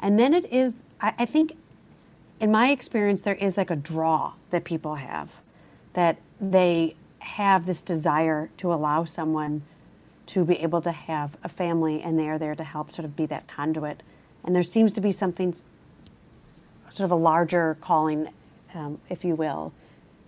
And 0.00 0.18
then 0.18 0.34
it 0.34 0.50
is, 0.52 0.74
I, 1.00 1.14
I 1.20 1.24
think, 1.24 1.56
in 2.40 2.50
my 2.50 2.70
experience, 2.70 3.20
there 3.20 3.34
is 3.36 3.56
like 3.56 3.70
a 3.70 3.76
draw 3.76 4.32
that 4.50 4.64
people 4.64 4.96
have 4.96 5.40
that 5.94 6.18
they 6.40 6.94
have 7.20 7.64
this 7.64 7.80
desire 7.80 8.50
to 8.58 8.72
allow 8.72 9.04
someone 9.04 9.62
to 10.26 10.44
be 10.44 10.58
able 10.58 10.82
to 10.82 10.92
have 10.92 11.36
a 11.42 11.48
family 11.48 12.02
and 12.02 12.18
they 12.18 12.28
are 12.28 12.38
there 12.38 12.54
to 12.54 12.64
help 12.64 12.90
sort 12.90 13.04
of 13.04 13.16
be 13.16 13.26
that 13.26 13.46
conduit. 13.46 14.02
And 14.44 14.54
there 14.54 14.62
seems 14.62 14.92
to 14.94 15.00
be 15.00 15.12
something, 15.12 15.54
sort 16.90 17.04
of 17.04 17.10
a 17.10 17.16
larger 17.16 17.76
calling, 17.80 18.28
um, 18.74 19.00
if 19.08 19.24
you 19.24 19.34
will, 19.34 19.72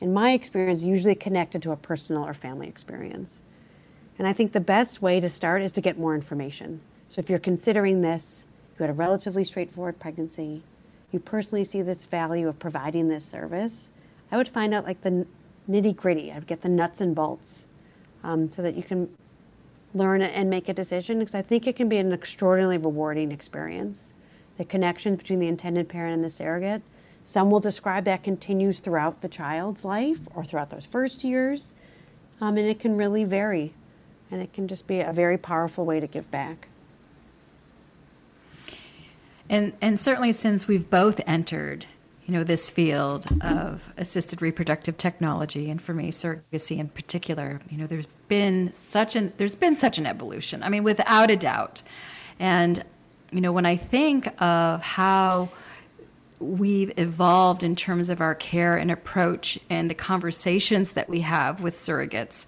in 0.00 0.12
my 0.12 0.32
experience, 0.32 0.82
usually 0.82 1.14
connected 1.14 1.62
to 1.62 1.72
a 1.72 1.76
personal 1.76 2.26
or 2.26 2.34
family 2.34 2.68
experience. 2.68 3.42
And 4.18 4.26
I 4.26 4.32
think 4.32 4.52
the 4.52 4.60
best 4.60 5.02
way 5.02 5.20
to 5.20 5.28
start 5.28 5.62
is 5.62 5.72
to 5.72 5.80
get 5.80 5.98
more 5.98 6.14
information. 6.14 6.80
So 7.08 7.20
if 7.20 7.30
you're 7.30 7.38
considering 7.38 8.00
this, 8.00 8.46
you 8.78 8.82
had 8.82 8.90
a 8.90 8.94
relatively 8.94 9.44
straightforward 9.44 9.98
pregnancy, 9.98 10.62
you 11.12 11.20
personally 11.20 11.64
see 11.64 11.82
this 11.82 12.04
value 12.04 12.48
of 12.48 12.58
providing 12.58 13.08
this 13.08 13.24
service, 13.24 13.90
I 14.30 14.36
would 14.36 14.48
find 14.48 14.74
out 14.74 14.84
like 14.84 15.02
the 15.02 15.26
nitty 15.68 15.96
gritty. 15.96 16.32
I'd 16.32 16.46
get 16.46 16.62
the 16.62 16.68
nuts 16.68 17.00
and 17.00 17.14
bolts 17.14 17.66
um, 18.24 18.50
so 18.50 18.62
that 18.62 18.74
you 18.74 18.82
can 18.82 19.08
learn 19.96 20.22
and 20.22 20.50
make 20.50 20.68
a 20.68 20.74
decision 20.74 21.18
because 21.18 21.34
I 21.34 21.42
think 21.42 21.66
it 21.66 21.76
can 21.76 21.88
be 21.88 21.96
an 21.98 22.12
extraordinarily 22.12 22.78
rewarding 22.78 23.32
experience. 23.32 24.12
The 24.58 24.64
connection 24.64 25.16
between 25.16 25.38
the 25.38 25.48
intended 25.48 25.88
parent 25.88 26.14
and 26.14 26.24
the 26.24 26.28
surrogate. 26.28 26.82
Some 27.24 27.50
will 27.50 27.60
describe 27.60 28.04
that 28.04 28.22
continues 28.22 28.78
throughout 28.78 29.20
the 29.20 29.28
child's 29.28 29.84
life 29.84 30.20
or 30.34 30.44
throughout 30.44 30.70
those 30.70 30.86
first 30.86 31.24
years, 31.24 31.74
um, 32.40 32.56
and 32.56 32.68
it 32.68 32.78
can 32.78 32.96
really 32.96 33.24
vary. 33.24 33.74
And 34.30 34.40
it 34.40 34.52
can 34.52 34.68
just 34.68 34.86
be 34.86 35.00
a 35.00 35.12
very 35.12 35.38
powerful 35.38 35.84
way 35.84 36.00
to 36.00 36.06
give 36.06 36.30
back. 36.30 36.68
And, 39.48 39.72
and 39.80 39.98
certainly 39.98 40.32
since 40.32 40.66
we've 40.66 40.88
both 40.90 41.20
entered 41.26 41.86
you 42.26 42.34
know, 42.34 42.42
this 42.42 42.68
field 42.70 43.26
of 43.40 43.92
assisted 43.96 44.42
reproductive 44.42 44.96
technology, 44.96 45.70
and 45.70 45.80
for 45.80 45.94
me, 45.94 46.10
surrogacy 46.10 46.78
in 46.78 46.88
particular, 46.88 47.60
you 47.70 47.78
know, 47.78 47.86
there's 47.86 48.08
been 48.26 48.72
such 48.72 49.14
an 49.14 49.32
there's 49.36 49.54
been 49.54 49.76
such 49.76 49.96
an 49.96 50.06
evolution. 50.06 50.62
I 50.64 50.68
mean, 50.68 50.82
without 50.82 51.30
a 51.30 51.36
doubt. 51.36 51.82
And 52.40 52.84
you 53.30 53.40
know, 53.40 53.52
when 53.52 53.64
I 53.64 53.76
think 53.76 54.28
of 54.42 54.82
how 54.82 55.50
we've 56.40 56.92
evolved 56.98 57.62
in 57.62 57.76
terms 57.76 58.10
of 58.10 58.20
our 58.20 58.34
care 58.34 58.76
and 58.76 58.90
approach 58.90 59.58
and 59.70 59.88
the 59.88 59.94
conversations 59.94 60.92
that 60.92 61.08
we 61.08 61.20
have 61.20 61.62
with 61.62 61.74
surrogates, 61.74 62.44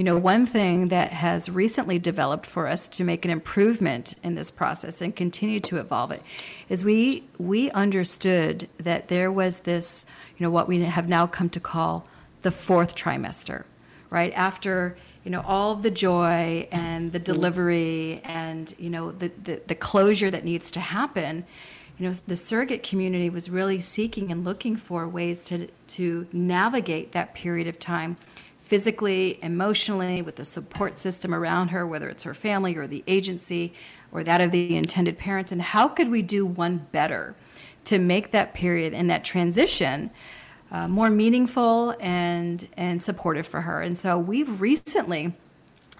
you 0.00 0.04
know, 0.04 0.16
one 0.16 0.46
thing 0.46 0.88
that 0.88 1.12
has 1.12 1.50
recently 1.50 1.98
developed 1.98 2.46
for 2.46 2.66
us 2.66 2.88
to 2.88 3.04
make 3.04 3.26
an 3.26 3.30
improvement 3.30 4.14
in 4.22 4.34
this 4.34 4.50
process 4.50 5.02
and 5.02 5.14
continue 5.14 5.60
to 5.60 5.76
evolve 5.76 6.10
it 6.10 6.22
is 6.70 6.82
we 6.82 7.24
we 7.36 7.70
understood 7.72 8.66
that 8.78 9.08
there 9.08 9.30
was 9.30 9.60
this, 9.60 10.06
you 10.38 10.42
know, 10.42 10.50
what 10.50 10.66
we 10.66 10.80
have 10.80 11.06
now 11.06 11.26
come 11.26 11.50
to 11.50 11.60
call 11.60 12.06
the 12.40 12.50
fourth 12.50 12.94
trimester, 12.94 13.64
right? 14.08 14.32
After 14.32 14.96
you 15.22 15.30
know 15.30 15.42
all 15.46 15.74
the 15.74 15.90
joy 15.90 16.66
and 16.72 17.12
the 17.12 17.18
delivery 17.18 18.22
and 18.24 18.74
you 18.78 18.88
know 18.88 19.12
the, 19.12 19.30
the, 19.44 19.60
the 19.66 19.74
closure 19.74 20.30
that 20.30 20.44
needs 20.46 20.70
to 20.70 20.80
happen 20.80 21.44
you 21.98 22.08
know 22.08 22.14
the 22.26 22.36
surrogate 22.36 22.82
community 22.82 23.28
was 23.28 23.50
really 23.50 23.82
seeking 23.82 24.32
and 24.32 24.46
looking 24.46 24.76
for 24.76 25.06
ways 25.06 25.44
to 25.44 25.68
to 25.88 26.26
navigate 26.32 27.12
that 27.12 27.34
period 27.34 27.68
of 27.68 27.78
time 27.78 28.16
physically, 28.70 29.36
emotionally, 29.42 30.22
with 30.22 30.36
the 30.36 30.44
support 30.44 30.96
system 30.96 31.34
around 31.34 31.70
her, 31.70 31.84
whether 31.84 32.08
it's 32.08 32.22
her 32.22 32.32
family 32.32 32.76
or 32.76 32.86
the 32.86 33.02
agency 33.08 33.74
or 34.12 34.22
that 34.22 34.40
of 34.40 34.52
the 34.52 34.76
intended 34.76 35.18
parents, 35.18 35.50
and 35.50 35.60
how 35.60 35.88
could 35.88 36.08
we 36.08 36.22
do 36.22 36.46
one 36.46 36.86
better 36.92 37.34
to 37.82 37.98
make 37.98 38.30
that 38.30 38.54
period 38.54 38.94
and 38.94 39.10
that 39.10 39.24
transition 39.24 40.08
uh, 40.70 40.86
more 40.86 41.10
meaningful 41.10 41.96
and 41.98 42.68
and 42.76 43.02
supportive 43.02 43.44
for 43.44 43.62
her? 43.62 43.82
And 43.82 43.98
so 43.98 44.16
we've 44.16 44.60
recently 44.60 45.34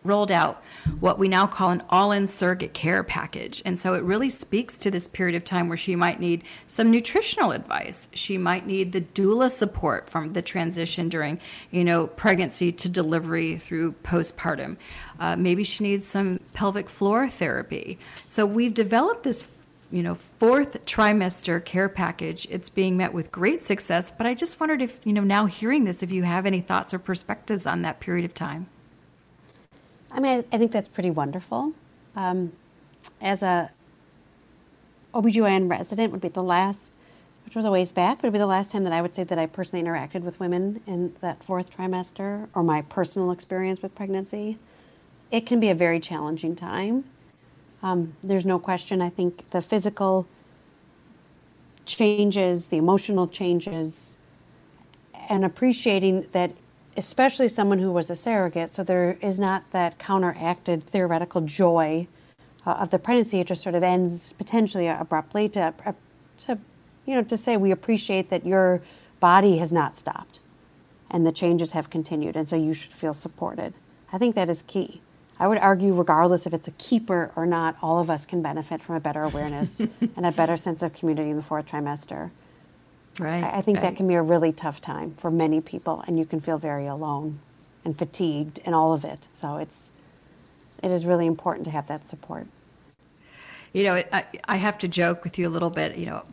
rolled 0.05 0.31
out 0.31 0.63
what 1.01 1.19
we 1.19 1.29
now 1.29 1.47
call 1.47 1.71
an 1.71 1.83
all 1.91 2.13
in 2.13 2.27
surrogate 2.27 2.75
care 2.75 3.03
package. 3.03 3.63
And 3.65 3.79
so 3.79 3.95
it 3.95 4.03
really 4.03 4.31
speaks 4.31 4.77
to 4.79 4.91
this 4.91 5.09
period 5.09 5.37
of 5.37 5.45
time 5.45 5.69
where 5.69 5.77
she 5.77 5.97
might 5.97 6.21
need 6.21 6.45
some 6.67 6.91
nutritional 6.91 7.53
advice. 7.53 8.09
She 8.13 8.39
might 8.39 8.67
need 8.67 8.93
the 8.93 9.01
doula 9.01 9.51
support 9.51 10.09
from 10.09 10.33
the 10.33 10.43
transition 10.43 11.09
during, 11.09 11.41
you 11.71 11.85
know, 11.85 12.07
pregnancy 12.07 12.73
to 12.73 12.89
delivery 12.89 13.57
through 13.57 13.93
postpartum. 14.03 14.77
Uh, 15.19 15.37
maybe 15.37 15.65
she 15.65 15.85
needs 15.85 16.07
some 16.07 16.41
pelvic 16.55 16.89
floor 16.89 17.29
therapy. 17.29 17.99
So 18.29 18.47
we've 18.47 18.75
developed 18.75 19.25
this 19.25 19.47
you 19.93 20.03
know 20.03 20.15
fourth 20.15 20.85
trimester 20.85 21.65
care 21.65 21.89
package 21.89 22.47
it's 22.49 22.69
being 22.71 22.97
met 22.97 23.13
with 23.13 23.33
great 23.33 23.61
success 23.61 24.13
but 24.17 24.27
i 24.27 24.35
just 24.35 24.61
wondered 24.61 24.81
if 24.81 25.01
you 25.05 25.13
know 25.13 25.25
now 25.25 25.47
hearing 25.47 25.83
this 25.83 26.03
if 26.03 26.13
you 26.13 26.23
have 26.23 26.47
any 26.47 26.61
thoughts 26.61 26.95
or 26.95 26.99
perspectives 26.99 27.67
on 27.67 27.83
that 27.83 27.99
period 27.99 28.25
of 28.25 28.33
time 28.33 28.69
I 30.13 30.21
mean, 30.21 30.45
I 30.53 30.59
think 30.59 30.73
that's 30.73 30.89
pretty 30.89 31.11
wonderful. 31.11 31.73
Um, 32.17 32.53
as 33.21 33.43
a 33.43 33.71
OBGYN 35.15 35.71
resident 35.71 36.13
would 36.13 36.21
be 36.21 36.29
the 36.29 36.43
last, 36.43 36.93
which 37.45 37.55
was 37.55 37.65
a 37.65 37.71
ways 37.71 37.93
back, 37.93 38.19
but 38.19 38.25
it 38.25 38.29
would 38.29 38.35
be 38.35 38.39
the 38.39 38.47
last 38.47 38.71
time 38.71 38.85
that 38.85 38.93
I 38.93 39.03
would 39.03 39.15
say 39.15 39.25
that 39.25 39.39
I 39.39 39.47
personally 39.47 39.85
interacted 39.85 40.23
with 40.23 40.39
women 40.41 40.81
in 40.87 41.15
that 41.21 41.43
fourth 41.43 41.77
trimester 41.77 42.49
or 42.55 42.63
my 42.63 42.83
personal 42.83 43.31
experience 43.31 43.83
with 43.83 43.95
pregnancy. 43.95 44.59
It 45.31 45.47
can 45.47 45.61
be 45.61 45.69
a 45.69 45.75
very 45.75 46.01
challenging 46.01 46.57
time. 46.57 47.05
Um, 47.83 48.17
there's 48.23 48.45
no 48.45 48.59
question. 48.59 49.01
I 49.01 49.09
think 49.09 49.51
the 49.51 49.63
physical 49.63 50.27
changes, 51.87 52.69
the 52.69 52.77
emotional 52.77 53.27
changes, 53.27 54.19
and 55.29 55.45
appreciating 55.45 56.27
that 56.33 56.53
especially 56.97 57.49
someone 57.49 57.79
who 57.79 57.93
was 57.93 58.11
a 58.11 58.17
surrogate, 58.17 58.75
so 58.75 58.83
there 58.83 59.17
is 59.21 59.39
not 59.39 59.71
that 59.71 59.99
counteracted 59.99 60.83
theoretical 60.85 61.41
joy 61.41 62.07
uh, 62.67 62.73
of 62.73 62.91
the 62.91 62.99
pregnancy. 62.99 63.41
It 63.41 63.47
just 63.47 63.63
sort 63.63 63.75
of 63.75 63.83
ends 63.83 64.33
potentially 64.35 64.87
abruptly 64.89 65.49
to, 65.51 65.75
uh, 65.87 65.93
to, 66.41 66.59
you 67.07 67.15
know, 67.15 67.23
to 67.23 67.37
say 67.37 67.57
we 67.57 67.71
appreciate 67.71 68.31
that 68.31 68.45
your 68.45 68.83
body 69.21 69.59
has 69.59 69.73
not 69.73 69.97
stopped 69.97 70.41
and 71.11 71.27
the 71.27 71.33
changes 71.33 71.73
have 71.73 71.91
continued, 71.91 72.37
and 72.37 72.49
so 72.49 72.57
you 72.57 72.73
should 72.73 72.93
feel 72.93 73.15
supported. 73.15 73.75
I 74.13 74.19
think 74.19 74.35
that 74.37 74.49
is 74.49 74.63
key. 74.63 75.01
I 75.39 75.49
would 75.49 75.59
argue, 75.59 75.95
regardless 75.95 76.47
if 76.47 76.53
it's 76.53 76.69
a 76.69 76.73
keeper 76.73 77.33
or 77.35 77.47
not, 77.47 77.77
all 77.81 77.99
of 77.99 78.11
us 78.11 78.27
can 78.27 78.43
benefit 78.43 78.83
from 78.83 78.95
a 78.95 79.01
better 79.01 79.25
awareness 79.25 79.81
and 80.17 80.27
a 80.27 80.31
better 80.33 80.57
sense 80.57 80.83
of 80.83 80.93
community 80.93 81.31
in 81.31 81.37
the 81.37 81.43
fourth 81.43 81.69
trimester. 81.69 82.31
Right. 83.21 83.45
I 83.45 83.61
think 83.61 83.79
right. 83.79 83.91
that 83.91 83.97
can 83.97 84.09
be 84.09 84.15
a 84.15 84.23
really 84.23 84.53
tough 84.53 84.81
time 84.81 85.15
for 85.15 85.31
many 85.31 85.61
people, 85.61 86.03
and 86.07 86.19
you 86.19 86.25
can 86.25 86.41
feel 86.41 86.59
very 86.59 86.87
alone 86.87 87.39
and 87.85 87.97
fatigued 87.97 88.61
and 88.65 88.75
all 88.75 88.93
of 88.93 89.05
it. 89.05 89.21
So 89.35 89.57
it's 89.57 89.91
it 90.83 90.91
is 90.91 91.05
really 91.05 91.27
important 91.27 91.65
to 91.67 91.71
have 91.71 91.87
that 91.89 92.07
support. 92.07 92.47
You 93.73 93.85
know, 93.85 94.03
I, 94.13 94.25
I 94.49 94.57
have 94.57 94.79
to 94.79 94.89
joke 94.89 95.23
with 95.23 95.39
you 95.39 95.47
a 95.47 95.51
little 95.51 95.71
bit. 95.71 95.97
You 95.97 96.07
know, 96.07 96.25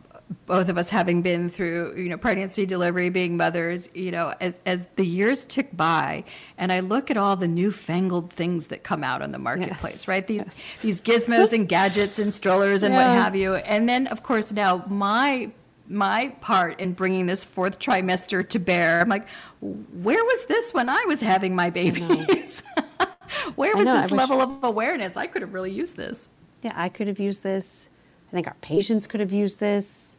both 0.46 0.68
of 0.68 0.76
us 0.78 0.88
having 0.88 1.22
been 1.22 1.48
through, 1.48 1.94
you 1.96 2.08
know, 2.08 2.16
pregnancy, 2.16 2.66
delivery, 2.66 3.08
being 3.08 3.36
mothers, 3.36 3.88
you 3.94 4.10
know, 4.10 4.34
as, 4.40 4.58
as 4.66 4.86
the 4.96 5.04
years 5.04 5.44
tick 5.44 5.74
by 5.76 6.24
and 6.56 6.72
I 6.72 6.80
look 6.80 7.10
at 7.10 7.16
all 7.16 7.36
the 7.36 7.48
newfangled 7.48 8.32
things 8.32 8.68
that 8.68 8.82
come 8.82 9.04
out 9.04 9.22
on 9.22 9.32
the 9.32 9.38
marketplace, 9.38 9.94
yes. 9.94 10.08
right? 10.08 10.26
These, 10.26 10.44
yes. 10.44 10.82
these 10.82 11.02
gizmos 11.02 11.52
and 11.52 11.68
gadgets 11.68 12.18
and 12.18 12.34
strollers 12.34 12.82
and 12.82 12.94
yeah. 12.94 13.14
what 13.14 13.22
have 13.22 13.36
you. 13.36 13.54
And 13.54 13.88
then 13.88 14.06
of 14.08 14.22
course 14.22 14.52
now 14.52 14.84
my, 14.88 15.50
my 15.88 16.28
part 16.40 16.80
in 16.80 16.92
bringing 16.92 17.26
this 17.26 17.44
fourth 17.44 17.78
trimester 17.78 18.46
to 18.48 18.58
bear, 18.58 19.00
I'm 19.00 19.08
like, 19.08 19.28
where 19.60 20.22
was 20.22 20.46
this 20.46 20.72
when 20.72 20.88
I 20.88 21.04
was 21.06 21.20
having 21.20 21.54
my 21.54 21.70
babies? 21.70 22.62
where 23.54 23.76
was 23.76 23.86
this 23.86 24.10
level 24.10 24.40
of 24.40 24.62
awareness? 24.62 25.16
I 25.16 25.26
could 25.26 25.42
have 25.42 25.54
really 25.54 25.72
used 25.72 25.96
this. 25.96 26.28
Yeah, 26.62 26.72
I 26.74 26.88
could 26.88 27.06
have 27.06 27.18
used 27.18 27.42
this. 27.42 27.90
I 28.28 28.32
think 28.32 28.46
our 28.46 28.56
patients 28.60 29.06
could 29.06 29.20
have 29.20 29.32
used 29.32 29.60
this. 29.60 30.16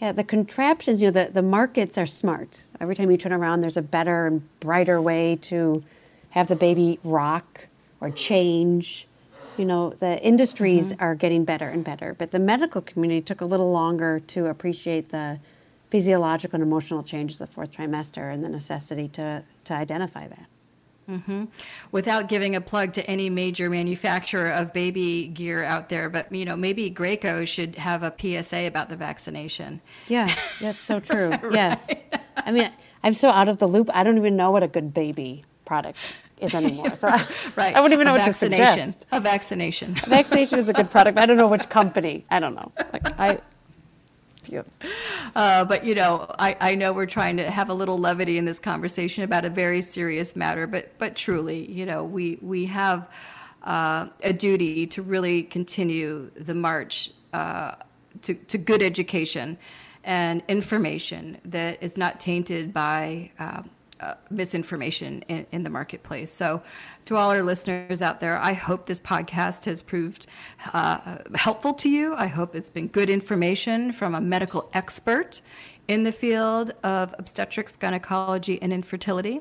Yeah, 0.00 0.12
the 0.12 0.24
contraptions, 0.24 1.00
you 1.00 1.08
know, 1.08 1.24
the, 1.24 1.30
the 1.32 1.42
markets 1.42 1.96
are 1.96 2.06
smart. 2.06 2.66
Every 2.80 2.96
time 2.96 3.10
you 3.10 3.16
turn 3.16 3.32
around, 3.32 3.60
there's 3.60 3.76
a 3.76 3.82
better 3.82 4.26
and 4.26 4.60
brighter 4.60 5.00
way 5.00 5.36
to 5.42 5.84
have 6.30 6.48
the 6.48 6.56
baby 6.56 6.98
rock 7.04 7.68
or 8.00 8.10
change. 8.10 9.06
You 9.56 9.64
know, 9.64 9.90
the 9.90 10.20
industries 10.20 10.92
mm-hmm. 10.92 11.02
are 11.02 11.14
getting 11.14 11.44
better 11.44 11.68
and 11.68 11.84
better, 11.84 12.14
but 12.18 12.30
the 12.30 12.38
medical 12.38 12.80
community 12.80 13.20
took 13.20 13.40
a 13.40 13.44
little 13.44 13.70
longer 13.70 14.20
to 14.20 14.46
appreciate 14.46 15.10
the 15.10 15.38
physiological 15.90 16.56
and 16.56 16.62
emotional 16.62 17.02
changes 17.02 17.40
of 17.40 17.48
the 17.48 17.54
fourth 17.54 17.70
trimester 17.70 18.32
and 18.32 18.42
the 18.44 18.48
necessity 18.48 19.06
to, 19.08 19.44
to 19.64 19.72
identify 19.72 20.26
that. 20.26 20.46
Mm-hmm. 21.08 21.44
Without 21.92 22.28
giving 22.28 22.56
a 22.56 22.60
plug 22.60 22.94
to 22.94 23.06
any 23.06 23.28
major 23.28 23.68
manufacturer 23.68 24.50
of 24.50 24.72
baby 24.72 25.28
gear 25.28 25.62
out 25.62 25.90
there, 25.90 26.08
but 26.08 26.32
you 26.32 26.46
know 26.46 26.56
maybe 26.56 26.90
Graco 26.90 27.46
should 27.46 27.76
have 27.76 28.02
a 28.02 28.12
PSA 28.18 28.66
about 28.66 28.88
the 28.88 28.96
vaccination. 28.96 29.82
Yeah, 30.08 30.34
that's 30.62 30.82
so 30.82 31.00
true. 31.00 31.28
right? 31.42 31.52
Yes, 31.52 32.04
I 32.38 32.52
mean 32.52 32.70
I'm 33.02 33.12
so 33.12 33.28
out 33.28 33.50
of 33.50 33.58
the 33.58 33.68
loop. 33.68 33.90
I 33.92 34.02
don't 34.02 34.16
even 34.16 34.34
know 34.34 34.50
what 34.50 34.62
a 34.62 34.68
good 34.68 34.94
baby 34.94 35.44
product 35.66 35.98
is 36.40 36.54
anymore. 36.54 36.90
So 36.96 37.08
I, 37.08 37.26
right, 37.56 37.74
I 37.74 37.80
wouldn't 37.80 37.94
even 37.94 38.06
know 38.06 38.14
a 38.14 38.18
what 38.18 38.26
to 38.26 38.32
suggest. 38.32 39.06
A 39.12 39.20
vaccination. 39.20 39.92
A 40.04 40.08
vaccination 40.08 40.58
is 40.58 40.68
a 40.68 40.72
good 40.72 40.90
product. 40.90 41.18
I 41.18 41.26
don't 41.26 41.36
know 41.36 41.48
which 41.48 41.68
company. 41.68 42.24
I 42.30 42.40
don't 42.40 42.54
know. 42.54 42.72
Like 42.92 43.18
I. 43.18 43.40
Uh, 45.34 45.64
but 45.64 45.86
you 45.86 45.94
know, 45.94 46.26
I, 46.38 46.54
I 46.60 46.74
know 46.74 46.92
we're 46.92 47.06
trying 47.06 47.38
to 47.38 47.50
have 47.50 47.70
a 47.70 47.74
little 47.74 47.98
levity 47.98 48.36
in 48.36 48.44
this 48.44 48.60
conversation 48.60 49.24
about 49.24 49.46
a 49.46 49.48
very 49.48 49.80
serious 49.80 50.36
matter, 50.36 50.66
but 50.66 50.96
but 50.98 51.16
truly, 51.16 51.68
you 51.72 51.86
know, 51.86 52.04
we 52.04 52.38
we 52.42 52.66
have 52.66 53.10
uh, 53.62 54.08
a 54.22 54.34
duty 54.34 54.86
to 54.88 55.02
really 55.02 55.42
continue 55.42 56.30
the 56.36 56.54
march 56.54 57.10
uh, 57.32 57.74
to 58.20 58.34
to 58.34 58.58
good 58.58 58.82
education 58.82 59.56
and 60.04 60.42
information 60.46 61.38
that 61.46 61.82
is 61.82 61.96
not 61.96 62.20
tainted 62.20 62.72
by 62.72 63.30
uh, 63.38 63.62
uh, 64.04 64.14
misinformation 64.30 65.24
in, 65.28 65.46
in, 65.50 65.62
the 65.62 65.70
marketplace. 65.70 66.30
So, 66.30 66.62
to 67.06 67.16
all 67.16 67.30
our 67.30 67.42
listeners 67.42 68.02
out 68.02 68.20
there, 68.20 68.38
I 68.38 68.52
hope 68.52 68.86
this 68.86 69.00
podcast 69.00 69.64
has 69.64 69.82
proved 69.82 70.26
uh, 70.72 71.18
helpful 71.34 71.74
to 71.74 71.88
you. 71.88 72.14
I 72.14 72.26
hope 72.26 72.54
it's 72.54 72.70
been 72.70 72.88
good 72.88 73.08
information 73.08 73.92
from 73.92 74.14
a 74.14 74.20
medical 74.20 74.68
expert 74.74 75.40
in 75.88 76.02
the 76.02 76.12
field 76.12 76.72
of 76.82 77.14
obstetrics, 77.18 77.76
gynecology, 77.76 78.60
and 78.62 78.72
infertility. 78.72 79.40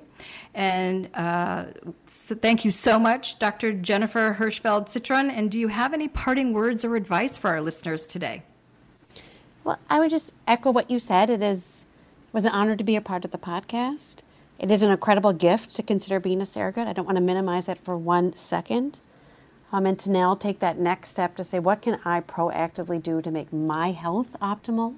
And 0.53 1.09
uh, 1.13 1.65
so 2.05 2.35
thank 2.35 2.65
you 2.65 2.71
so 2.71 2.99
much, 2.99 3.39
Dr. 3.39 3.73
Jennifer 3.73 4.35
Hirshfeld 4.39 4.87
Cytron. 4.87 5.29
And 5.29 5.49
do 5.49 5.59
you 5.59 5.69
have 5.69 5.93
any 5.93 6.07
parting 6.07 6.53
words 6.53 6.83
or 6.83 6.95
advice 6.95 7.37
for 7.37 7.49
our 7.49 7.61
listeners 7.61 8.05
today? 8.05 8.43
Well, 9.63 9.79
I 9.89 9.99
would 9.99 10.09
just 10.09 10.33
echo 10.47 10.71
what 10.71 10.91
you 10.91 10.99
said. 10.99 11.29
It 11.29 11.41
is 11.41 11.85
it 12.27 12.33
was 12.33 12.45
an 12.45 12.51
honor 12.51 12.75
to 12.75 12.83
be 12.83 12.95
a 12.95 13.01
part 13.01 13.23
of 13.25 13.31
the 13.31 13.37
podcast. 13.37 14.22
It 14.63 14.71
is 14.71 14.81
an 14.81 14.91
incredible 14.91 15.33
gift 15.33 15.75
to 15.75 15.83
consider 15.83 16.21
being 16.21 16.39
a 16.39 16.45
surrogate. 16.45 16.87
I 16.87 16.93
don't 16.93 17.03
want 17.03 17.17
to 17.17 17.21
minimize 17.21 17.67
it 17.67 17.77
for 17.77 17.97
one 17.97 18.33
second. 18.33 19.01
Um, 19.73 19.85
and 19.85 19.99
to 19.99 20.09
now 20.09 20.35
take 20.35 20.59
that 20.59 20.79
next 20.79 21.09
step 21.09 21.35
to 21.35 21.43
say, 21.43 21.59
what 21.59 21.81
can 21.81 21.99
I 22.05 22.21
proactively 22.21 23.03
do 23.03 23.21
to 23.23 23.29
make 23.29 23.51
my 23.51 23.91
health 23.91 24.37
optimal 24.41 24.95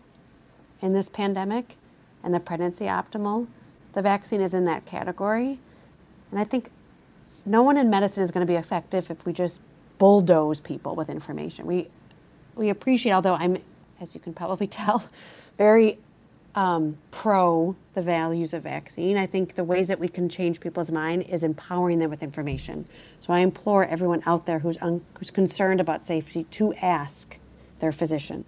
in 0.83 0.93
this 0.93 1.09
pandemic 1.09 1.77
and 2.23 2.31
the 2.31 2.39
pregnancy 2.39 2.85
optimal? 2.85 3.47
The 3.93 4.03
vaccine 4.03 4.39
is 4.39 4.53
in 4.53 4.65
that 4.65 4.85
category. 4.85 5.57
And 6.29 6.39
I 6.39 6.43
think 6.43 6.69
no 7.43 7.63
one 7.63 7.75
in 7.75 7.89
medicine 7.89 8.23
is 8.23 8.29
going 8.29 8.45
to 8.45 8.53
be 8.53 8.57
effective 8.57 9.09
if 9.09 9.25
we 9.25 9.33
just 9.33 9.61
bulldoze 9.97 10.61
people 10.61 10.93
with 10.93 11.09
information. 11.09 11.65
We, 11.65 11.87
we 12.53 12.69
appreciate, 12.69 13.13
although 13.13 13.33
I'm, 13.33 13.57
as 13.99 14.13
you 14.13 14.21
can 14.21 14.35
probably 14.35 14.67
tell, 14.81 15.05
very 15.57 15.97
um, 16.55 16.97
pro 17.11 17.75
the 17.93 18.01
values 18.01 18.53
of 18.53 18.63
vaccine. 18.63 19.17
I 19.17 19.25
think 19.25 19.55
the 19.55 19.63
ways 19.63 19.87
that 19.89 19.99
we 19.99 20.07
can 20.07 20.29
change 20.29 20.59
people's 20.59 20.91
mind 20.91 21.23
is 21.23 21.43
empowering 21.43 21.99
them 21.99 22.09
with 22.09 22.23
information. 22.23 22.85
So 23.19 23.33
I 23.33 23.39
implore 23.39 23.85
everyone 23.85 24.23
out 24.25 24.45
there 24.45 24.59
who's, 24.59 24.77
un- 24.81 25.05
who's 25.19 25.31
concerned 25.31 25.81
about 25.81 26.05
safety 26.05 26.45
to 26.45 26.73
ask 26.75 27.37
their 27.79 27.91
physician. 27.91 28.45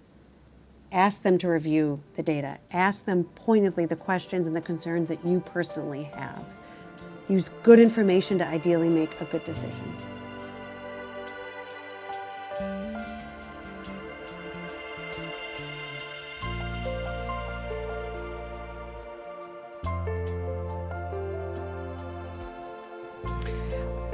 Ask 0.90 1.22
them 1.22 1.36
to 1.38 1.48
review 1.48 2.02
the 2.14 2.22
data. 2.22 2.58
Ask 2.72 3.04
them 3.04 3.24
pointedly 3.24 3.84
the 3.84 3.96
questions 3.96 4.46
and 4.46 4.56
the 4.56 4.62
concerns 4.62 5.08
that 5.08 5.24
you 5.24 5.40
personally 5.40 6.04
have. 6.04 6.44
Use 7.28 7.50
good 7.62 7.78
information 7.78 8.38
to 8.38 8.46
ideally 8.46 8.88
make 8.88 9.20
a 9.20 9.26
good 9.26 9.44
decision. 9.44 9.94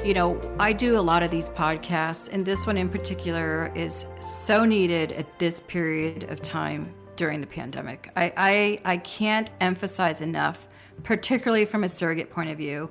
You 0.05 0.13
know, 0.13 0.39
I 0.59 0.75
do 0.75 0.99
a 0.99 1.01
lot 1.01 1.23
of 1.23 1.31
these 1.31 1.49
podcasts, 1.49 2.29
and 2.31 2.45
this 2.45 2.67
one 2.67 2.77
in 2.77 2.91
particular 2.91 3.73
is 3.75 4.05
so 4.21 4.67
needed 4.67 5.13
at 5.13 5.39
this 5.39 5.61
period 5.61 6.25
of 6.25 6.43
time 6.43 6.93
during 7.17 7.41
the 7.41 7.47
pandemic. 7.47 8.11
I, 8.15 8.33
I, 8.37 8.81
I 8.85 8.97
can't 8.99 9.51
emphasize 9.61 10.21
enough, 10.21 10.69
particularly 11.05 11.65
from 11.65 11.85
a 11.85 11.89
surrogate 11.89 12.31
point 12.31 12.51
of 12.51 12.59
view, 12.59 12.91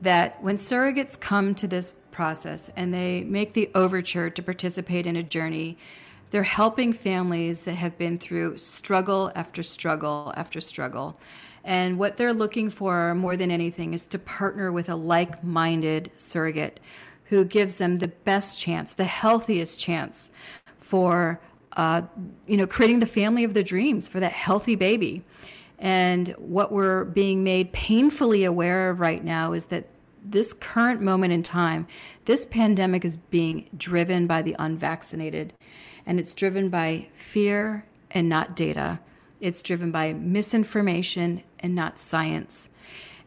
that 0.00 0.42
when 0.42 0.56
surrogates 0.56 1.18
come 1.18 1.54
to 1.54 1.68
this 1.68 1.92
process 2.10 2.72
and 2.74 2.92
they 2.92 3.22
make 3.22 3.52
the 3.52 3.70
overture 3.76 4.28
to 4.28 4.42
participate 4.42 5.06
in 5.06 5.14
a 5.14 5.22
journey, 5.22 5.78
they're 6.32 6.42
helping 6.42 6.92
families 6.92 7.66
that 7.66 7.74
have 7.74 7.96
been 7.98 8.18
through 8.18 8.58
struggle 8.58 9.30
after 9.36 9.62
struggle 9.62 10.34
after 10.36 10.60
struggle. 10.60 11.20
And 11.64 11.98
what 11.98 12.16
they're 12.16 12.32
looking 12.32 12.70
for 12.70 13.14
more 13.14 13.36
than 13.36 13.50
anything 13.50 13.94
is 13.94 14.06
to 14.08 14.18
partner 14.18 14.72
with 14.72 14.88
a 14.88 14.96
like 14.96 15.44
minded 15.44 16.10
surrogate 16.16 16.80
who 17.26 17.44
gives 17.44 17.78
them 17.78 17.98
the 17.98 18.08
best 18.08 18.58
chance, 18.58 18.94
the 18.94 19.04
healthiest 19.04 19.78
chance 19.78 20.30
for, 20.78 21.40
uh, 21.76 22.02
you 22.46 22.56
know, 22.56 22.66
creating 22.66 22.98
the 22.98 23.06
family 23.06 23.44
of 23.44 23.54
their 23.54 23.62
dreams 23.62 24.08
for 24.08 24.20
that 24.20 24.32
healthy 24.32 24.74
baby. 24.74 25.24
And 25.78 26.28
what 26.38 26.72
we're 26.72 27.04
being 27.04 27.42
made 27.42 27.72
painfully 27.72 28.44
aware 28.44 28.90
of 28.90 29.00
right 29.00 29.22
now 29.24 29.52
is 29.52 29.66
that 29.66 29.86
this 30.24 30.52
current 30.52 31.00
moment 31.00 31.32
in 31.32 31.42
time, 31.42 31.86
this 32.26 32.46
pandemic 32.46 33.04
is 33.04 33.16
being 33.16 33.68
driven 33.76 34.26
by 34.26 34.42
the 34.42 34.54
unvaccinated, 34.58 35.52
and 36.06 36.20
it's 36.20 36.34
driven 36.34 36.68
by 36.68 37.08
fear 37.12 37.84
and 38.10 38.28
not 38.28 38.54
data. 38.54 39.00
It's 39.42 39.60
driven 39.60 39.90
by 39.90 40.12
misinformation 40.12 41.42
and 41.58 41.74
not 41.74 41.98
science. 41.98 42.70